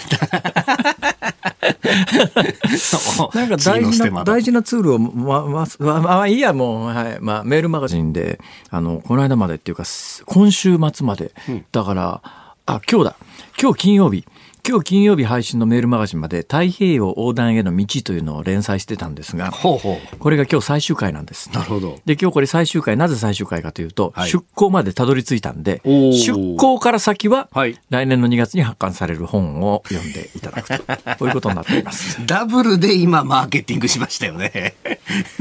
[3.33, 9.83] なんか大事な大事なツールをままままあいいやもうはいまあメールマガジンであのこの間までっていうか
[10.25, 12.21] 今週末まで、うん、だから
[12.65, 13.15] あ今日だ
[13.61, 14.23] 今日金曜日、
[14.65, 21.51] 今日金曜日配信のメールマガジンまで太平洋横断への道というのを連載してたんですが、これが今日最終回なんです。
[21.51, 21.99] なるほど。
[22.05, 30.83] で、今日これ最終回、なぜ最終回かというと、はい、出港までたどり着いたんで、出港から先は、来年の2月に発刊される本を読んでいただくと、
[31.19, 32.25] こういうことになっています。
[32.25, 34.75] ダブルで今マーケティングしましたよね。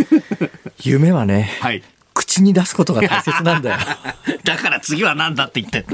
[0.83, 1.85] 夢はね、はい、
[2.19, 3.79] 口に出すことが大切なんだよ。
[4.43, 5.87] だから次は何だって言って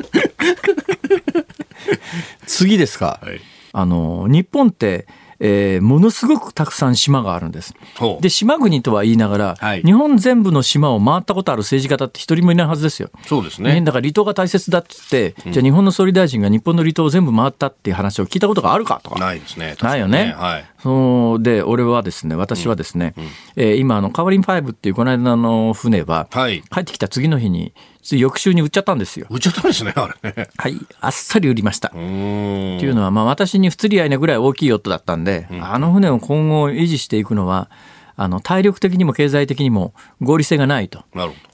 [2.46, 3.20] 次ですか。
[3.22, 3.40] はい、
[3.72, 5.06] あの、日本って、
[5.40, 7.74] えー、ものすごくたくさん島があるんです。
[8.20, 13.10] で島国とは言いながら、はい、日本全部の島を回ったことある政治家だって一人もいないはずですよ。
[13.26, 13.78] そうですね。
[13.82, 19.18] だから離島が大切だっつって、うん、じゃあ日本の総理大臣が日本の離島を全部回ったっていう話を聞いたことがあるかとか。
[19.18, 19.76] ないですね。
[19.82, 20.34] ないよね。
[20.38, 20.64] はい。
[20.84, 27.72] そうで俺はですね私はですね、うんうん、えー、今あのカワリン5っていうこの間の船は、はい、帰ってきた次の日に
[28.12, 29.26] 翌週に売っちゃったんですよ。
[29.30, 30.48] 売っちゃったんですね、あれね。
[30.58, 30.78] はい。
[31.00, 31.88] あっさり売りました。
[31.88, 37.70] っていうのは、まあ私に不釣り合いなぐらい大きいヨットだったんで、うん、あの船を今後維持していくのは、
[38.16, 41.02] あの体力的にも経済的にも合理性がないと。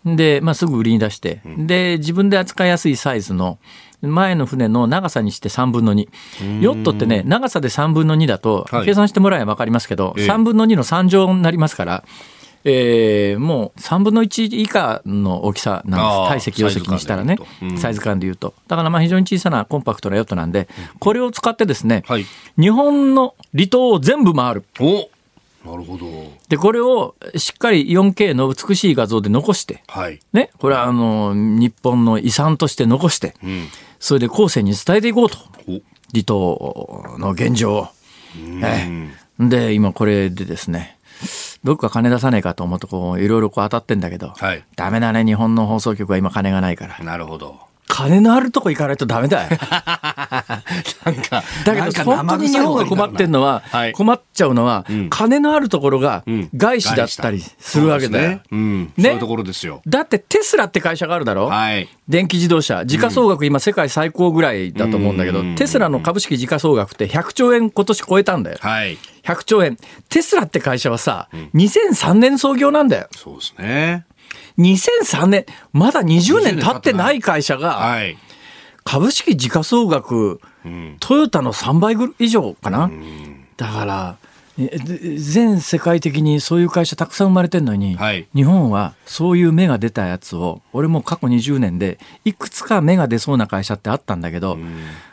[0.05, 3.61] で、まあ、すぐ売りに出して、で自分で扱いやすいサイズの
[4.03, 6.09] 前の船の長さにして3分の2。
[6.61, 12.05] ヨットってね、長さで3分の2だと、計算してもらえば分かりますけど、はい、3分の2の3乗になりますから、
[12.65, 16.29] えー、もう3分の1以下の大きさなんです。
[16.29, 17.39] 体積容積にしたらね。
[17.77, 18.55] サイズ感でいうと。
[18.69, 22.27] だからまあ非常に小さなコンパクトなヨットなんでこれを使ってですね、はい、
[22.59, 24.65] 日本の離島を全部回る。
[24.79, 25.09] お
[25.65, 26.07] なるほど。
[26.49, 33.69] で、これをしっかり 4K の美しい画像で残して、はい、ね、これはあの、日本の遺産として残して、うん、
[34.01, 35.37] それで後世に伝えていこうと。
[36.13, 37.89] 離島の現状を。
[38.63, 40.99] えで、今これでですね、
[41.63, 46.99] どっか金出さねえかと思ってこういろいろこう当たってんだけど、はい、ダメだね日本の放送局は今金がないから。
[47.05, 47.61] なるほど
[47.91, 49.51] 金のあるとこ行かないとダメだよ。
[49.51, 56.23] なんか、だけど本当に日本が困ってんのは、はい、困っちゃうのは、うん、金のあるところが
[56.57, 58.29] 外資だったりするわけだよ。
[58.29, 59.83] ね、うん、そういうところですよ。
[59.87, 62.87] だってテスラって会社があるだろ、はい、電気自動車。
[62.87, 68.59] 時価総額今世界最高ぐらいだと思うんだけど、テスラの株式時価総額って100兆円今年超えたんだよ。
[68.61, 69.77] はい、100兆円。
[70.09, 73.09] テスラって会社はさ、2003年創業なんだよ。
[73.17, 74.07] そうですね。
[74.59, 77.21] 2003年、まだ20年経ってない。
[77.21, 77.99] 会社が、
[78.85, 80.41] 株式時価総額、
[81.01, 82.91] トヨタの3倍以上かな？
[83.57, 84.17] だから、
[84.57, 94.59] 全世界的にそういう会社たくさん生まれてるのに、はい、日本はそういう芽が出たやつを俺も過去20年でいくつか芽が出そうな会社ってあったんだけど、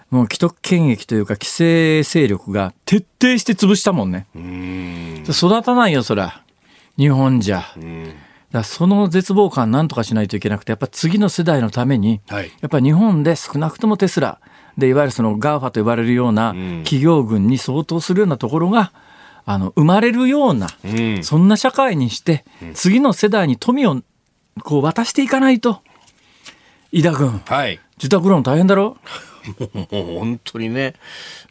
[0.10, 4.28] もう既得権益というか規制勢力が徹底して潰したもんね。
[5.30, 6.42] 育たないよそら
[6.98, 7.64] 日本じゃ。
[8.58, 14.40] だその絶望感なんとかしないといけなくて、やっぱ次の世代のために、はい、やっぱ日本で少なくともテスラ
[14.78, 16.50] で、いわゆるその GAFA と呼ばれるような
[16.84, 18.92] 企業群に相当するようなところが、
[19.46, 24.02] あの生まれるような、うん、そんな社会にして、次の世代に富を
[24.64, 25.82] こう渡していかないと、
[26.92, 28.98] 井田君、はい、自宅ローン大変だろ？
[29.74, 30.96] もう本当にね、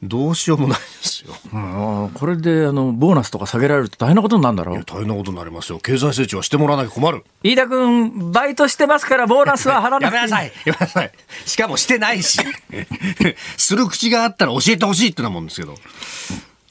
[0.03, 1.33] どうしようもないですよ。
[2.13, 4.75] これであのボーナスとか下げられると大変なことになるんだろ？
[4.75, 5.79] う大変なことになりますよ。
[5.79, 7.25] 経済成長はしてもらわなきゃ困る。
[7.43, 10.53] 飯田君、バイトしてますから、ボーナスは払わなやめなさい。
[10.67, 11.13] やめなさい。
[11.47, 12.39] しかもしてないし。
[13.57, 15.75] する口があったら教えてほしいってなもんですけど。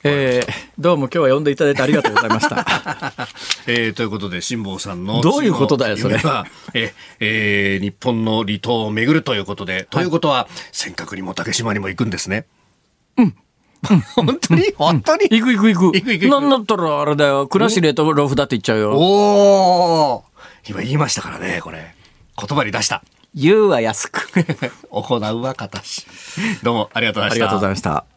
[0.08, 2.64] えー、どうも今日は呼んでいただいてありがとうございました。
[3.66, 6.45] えー、ということで辛坊さんのどういうことだよそれは、
[6.76, 12.45] ええー、日本の離島を巡るということで、はい、ということは尖閣にも竹島にも行くんですね。
[13.18, 13.36] うん。
[14.14, 14.74] 本当に？
[14.78, 15.24] 本当に？
[15.24, 15.97] 行く行く行く。
[15.97, 17.47] 行く行くなんだったらあれだよ。
[17.47, 18.91] 倉重とロフだって言っちゃうよ。
[18.91, 20.24] おお
[20.70, 21.95] 今言いましたからね、これ。
[22.38, 23.01] 言葉に出した。
[23.34, 24.30] 言うは安く。
[24.91, 26.06] 行うは形。
[26.62, 27.34] どうもありがとうございました。
[27.34, 28.14] ありがとうございました。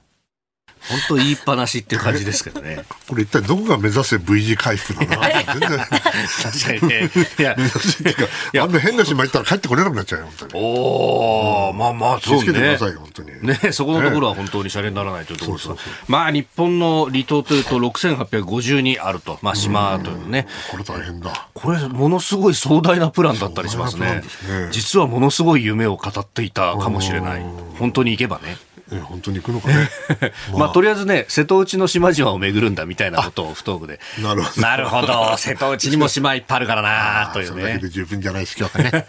[0.88, 2.84] 本当言いっぱなしっていう感じですけどね。
[3.08, 5.22] これ一体どこが目指せ V 字回復なの？
[5.22, 5.78] 全然。
[5.78, 7.10] 確かにね。
[7.38, 10.64] いや、いやあんな変な島行ったら帰ってこれなくなっちゃうよ、本当に。
[10.64, 12.44] おお、まあまあ、そうね。
[12.44, 13.46] 気をつけてくださいよ、本当に。
[13.46, 15.76] ね、そこのところは本当にシャレにならないというところですが。
[16.06, 19.38] まあ、日本の離島というと6852あると。
[19.42, 20.46] まあ、島というね。
[20.70, 21.48] これ大変だ。
[21.54, 24.22] これ、ものすごい壮大なプランだったりしますね。
[24.70, 27.44] 実はものすごい夢を語っていたかもしれない。
[27.78, 28.56] 本当に行けばね。
[28.90, 29.90] え本当に行くのかね。
[30.56, 34.00] まあ、とりあえずね、瀬戸内の島々を巡るんだみたいなことを不東部で。
[34.22, 34.62] なるほど。
[34.62, 35.36] なるほど。
[35.36, 37.60] 瀬戸内にも島いっぱいあるからな というね。
[37.62, 39.06] それだけで十分じゃないです今日はね。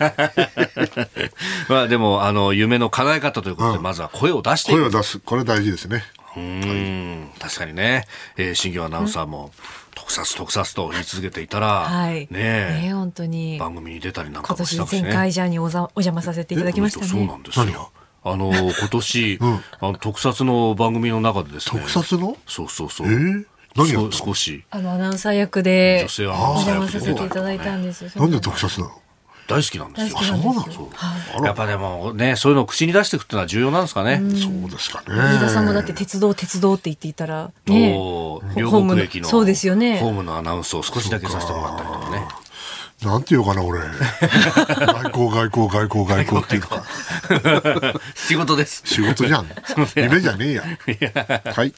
[1.69, 5.19] まあでも、あの、夢の叶え方ということで、まずは声を出して声を出す。
[5.19, 6.03] これ大事ですね。
[6.36, 8.05] うん、確かにね、
[8.38, 9.51] えー、新業アナウンサーも、
[9.95, 17.07] 特撮特撮と言い続けていたら、はい、ねね本当に番組に出たりなんかもしたし、ね、今年前回ジャーにおざお邪魔させていただきましたね。
[17.07, 17.91] そうなんですよ。
[18.24, 21.82] あの今年、 うん、あの特撮の番組の中でですね。
[21.82, 22.38] 特撮の？
[22.47, 23.07] そうそうそう。
[23.07, 23.45] えー？
[23.76, 24.63] 何や少し。
[24.72, 28.93] あのアナウンサー役でお邪魔させていただいたんですなんで特撮なの？
[29.47, 30.20] 大好きなんですよ。
[30.20, 30.53] そうなの、
[30.93, 34.22] はい、やっぱでもね、そういうのを口に出していくっていうのは重要なんですかね。
[34.36, 35.05] そうですかね。
[35.07, 37.93] 飯田さんもだって鉄道鉄道って言っていたら、ね、
[38.55, 39.99] 両国駅のそうですよね。
[39.99, 42.28] ホームのアナウンスを少しだけさせてもらったりとかね。
[43.03, 43.79] なんていうかな、俺。
[43.79, 46.83] 外交、外交、外交、外交っていうか。
[48.13, 48.83] 仕事です。
[48.85, 49.47] 仕事じゃん。
[49.95, 50.63] 夢じゃねえや。
[51.53, 51.73] はい。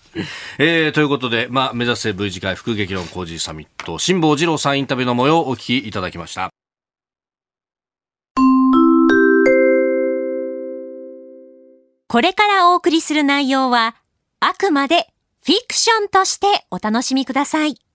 [0.58, 6.50] えー、ということで、まあ、目指せ V 字回復激論工事サミット、辛坊治郎さんインタビューの模様をお聞きいただきました。
[12.08, 13.96] これからお送りする内容は、
[14.40, 15.08] あくまで
[15.46, 17.91] フィクションとしてお楽しみください。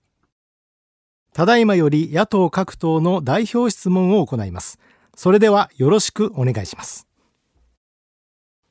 [1.37, 4.79] ただいまより野党各党の代表質問を行います。
[5.15, 7.05] それではよろしくお願いします。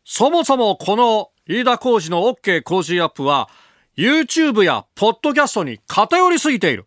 [0.04, 3.48] そもそもこの飯田浩二の OK 工事アップは
[3.96, 6.86] YouTube やポッドキャストに偏りすぎている。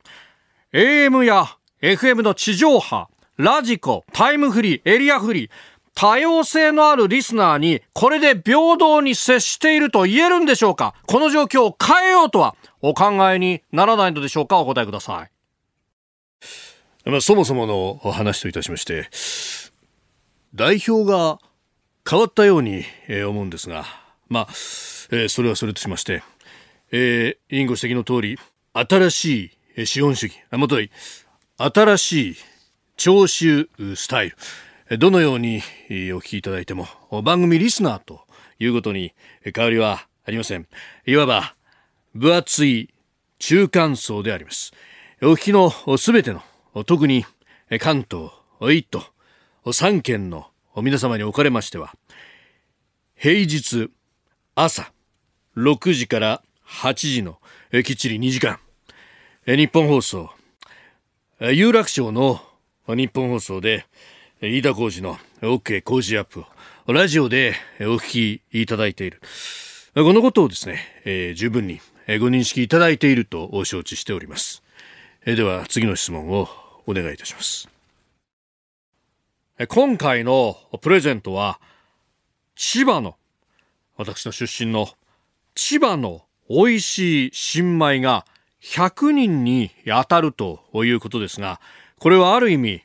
[0.73, 1.45] AM や
[1.81, 3.07] FM の地上波、
[3.37, 5.49] ラジコ、タイムフリー、エリアフリー、
[5.95, 10.93] 多様性のあるリスナーにこれで平等に接していると言えるんでしょうか？
[11.07, 14.59] この状況を変えようとはお考えにならないのでしょうか？
[14.59, 15.31] お答えください。
[17.05, 19.09] まあ、そもそもの話といたしまして、
[20.53, 21.39] 代表が
[22.09, 22.83] 変わったように
[23.27, 23.85] 思うんですが、
[24.27, 24.47] まあ、
[25.11, 26.23] えー、それはそれとしまして、
[26.91, 28.37] えー、委員ご指摘の通り、
[28.73, 30.91] 新しい資本主義、あ、もとい、
[31.57, 32.35] 新しい
[32.97, 34.33] 聴取スタイ
[34.89, 36.87] ル、どのようにお聞きいただいても、
[37.23, 38.21] 番組リスナーと
[38.59, 39.13] いうことに
[39.55, 40.67] 変わりはありません。
[41.05, 41.55] いわば、
[42.15, 42.93] 分厚い
[43.37, 44.73] 中間層であります。
[45.21, 46.41] お聞きのすべての、
[46.85, 47.25] 特に
[47.81, 48.31] 関東、
[48.73, 50.47] 一都、三県の
[50.77, 51.93] 皆様におかれましては、
[53.15, 53.91] 平日
[54.55, 54.93] 朝
[55.57, 57.37] 6時から8時の
[57.83, 58.59] きっちり2時間、
[59.45, 60.29] 日本放送、
[61.41, 62.39] 有楽町の
[62.87, 63.87] 日本放送で、
[64.39, 66.45] 飯田浩司の OK 工事アップ
[66.87, 69.19] をラジオでお聞きいただいている。
[69.95, 74.63] このことをですね、えー、十分にご認識いただいていると承知しております。
[75.25, 76.47] え、では次の質問を
[76.87, 77.67] お願いいたします。
[79.67, 81.59] 今回のプレゼントは
[82.55, 83.17] 千葉の
[83.97, 84.87] 私の出身の
[85.55, 88.25] 千葉の美味しい新米が
[88.63, 91.59] 100人に当たるということですが、
[91.99, 92.83] これはある意味、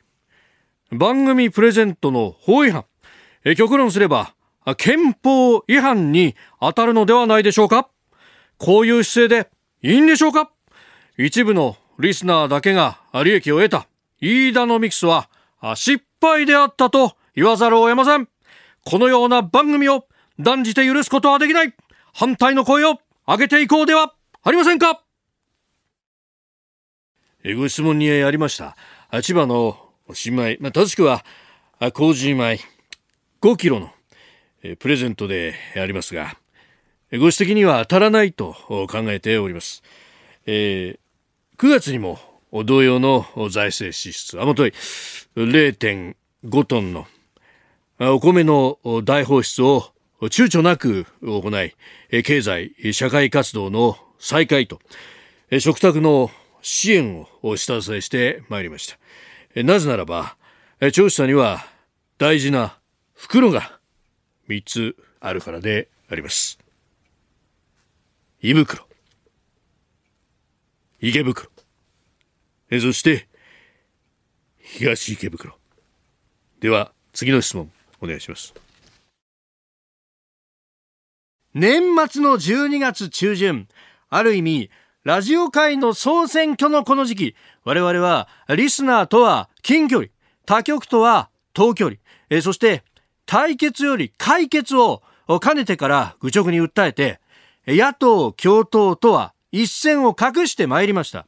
[0.91, 2.85] 番組プレゼントの法違反、
[3.45, 4.35] え極論すれば、
[4.77, 7.89] 憲法違反に当たるのではないでしょうか。
[8.57, 9.49] こういう姿勢で
[9.81, 10.51] いいんでしょうか。
[11.17, 13.87] 一部のリスナーだけが利益を得た
[14.19, 15.29] 飯田のミクスは
[15.75, 18.27] 失敗であったと言わざるを得ません。
[18.83, 20.05] このような番組を
[20.39, 21.73] 断じて許すことはできない
[22.13, 25.01] 反対の声を上げていこうではありませんか？
[27.57, 28.75] ご質問にありました。
[29.21, 29.77] 千葉の
[30.13, 31.23] 新米、まあ、正しくは、
[31.93, 32.59] 麹米
[33.41, 33.91] 5キロの
[34.79, 36.35] プレゼントでありますが、
[37.11, 39.83] ご指摘には当たらないと考えております。
[40.47, 40.99] えー、
[41.57, 42.19] 9月にも
[42.65, 44.73] 同様の財政支出、あもとい
[45.37, 47.07] 0.5トンの
[47.99, 49.91] お米の大放出を
[50.21, 51.73] 躊躇なく行い、
[52.23, 54.81] 経済、社会活動の再開と、
[55.59, 56.29] 食卓の
[56.61, 59.63] 支援を下支えしてまいりました。
[59.63, 60.35] なぜならば、
[60.91, 61.65] 調査には
[62.17, 62.77] 大事な
[63.13, 63.79] 袋が
[64.49, 66.59] 3つあるからであります。
[68.41, 68.85] 胃袋、
[71.01, 71.49] 池袋、
[72.71, 73.27] そして
[74.59, 75.57] 東池袋。
[76.61, 77.69] では次の質問
[78.01, 78.53] お願いします。
[81.53, 83.67] 年末の12月中旬、
[84.09, 84.69] ある意味、
[85.03, 87.35] ラジオ界の総選挙のこの時期、
[87.65, 90.09] 我々はリスナーとは近距離、
[90.45, 91.97] 他局とは遠距離、
[92.29, 92.83] えそして
[93.25, 95.01] 対決より解決を
[95.41, 97.19] 兼ねてから愚直に訴えて、
[97.67, 101.25] 野党共闘とは一線を画してまいりました。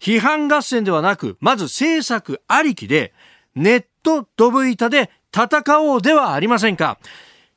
[0.00, 3.14] 批判合戦ではなく、まず政策ありきで、
[3.54, 6.98] ネットドブ板で戦おうではありませんか。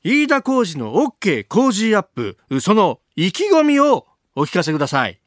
[0.04, 4.06] 飯田浩二の OK 工事アップ、その意気込みを
[4.36, 5.20] お聞かせください。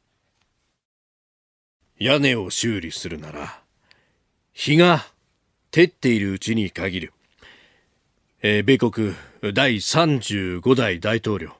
[1.97, 3.61] 屋根を修理するなら、
[4.53, 5.05] 日が
[5.71, 7.13] 照っているうちに限る。
[8.41, 9.15] えー、米国
[9.53, 11.51] 第35代大統領、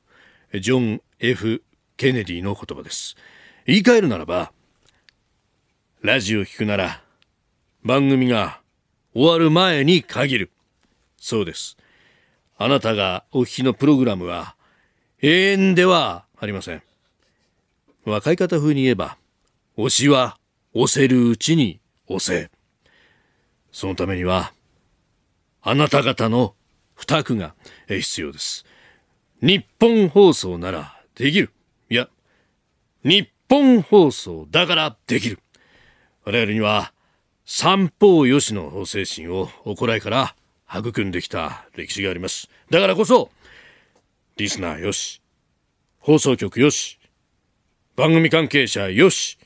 [0.54, 1.64] ジョン・ F・
[1.98, 3.16] ケネディの言葉です。
[3.66, 4.52] 言い換えるならば、
[6.02, 7.02] ラジオを聞くなら、
[7.84, 8.60] 番組が
[9.14, 10.52] 終わる前に限る。
[11.18, 11.78] そうです。
[12.58, 14.56] あなたがお聞きのプログラムは
[15.22, 16.84] 永遠ではありません。
[18.04, 19.18] 若い方風に言えば、
[19.78, 20.38] 推しは
[20.74, 22.52] 押せるうちに押せ。
[23.72, 24.54] そのためには、
[25.62, 26.56] あなた方の
[26.93, 27.56] 負託が
[27.88, 28.66] 必要です。
[29.41, 31.55] 日本放送ならできる。
[33.06, 35.38] 日本放送だからできる。
[36.24, 36.91] 我々には
[37.45, 40.36] 三方よしの精神を行いから
[40.76, 42.49] 育んできた歴史があります。
[42.72, 43.30] だからこそ、
[44.38, 45.22] リスナーよし、
[45.99, 46.97] 放送局よし、
[47.95, 49.38] 番組関係者よし、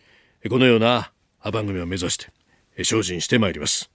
[0.49, 1.11] このような
[1.43, 2.31] 番組を目指して
[2.85, 3.91] 精進してまいります。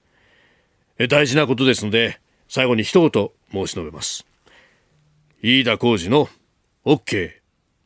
[1.08, 4.26] 大事なことですので、最後に一言申し述べます。
[5.40, 6.28] 飯田浩二の
[6.84, 7.30] OK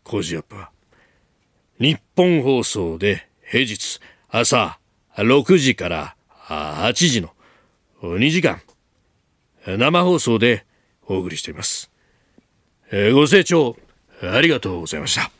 [0.02, 0.72] 工事アップは、
[1.80, 4.80] 日本放送で平日朝
[5.16, 6.16] 6時から
[6.48, 7.30] 8時の
[8.02, 8.60] 2時間
[9.64, 10.66] 生放送で
[11.06, 11.90] お送りしています。
[12.90, 13.76] ご清聴
[14.22, 15.30] ありがとうございました。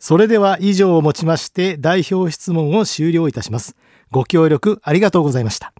[0.00, 3.76] それでは以上をもちまして代表質問を終了いたします。
[4.10, 5.72] ご協力ありがとうございました。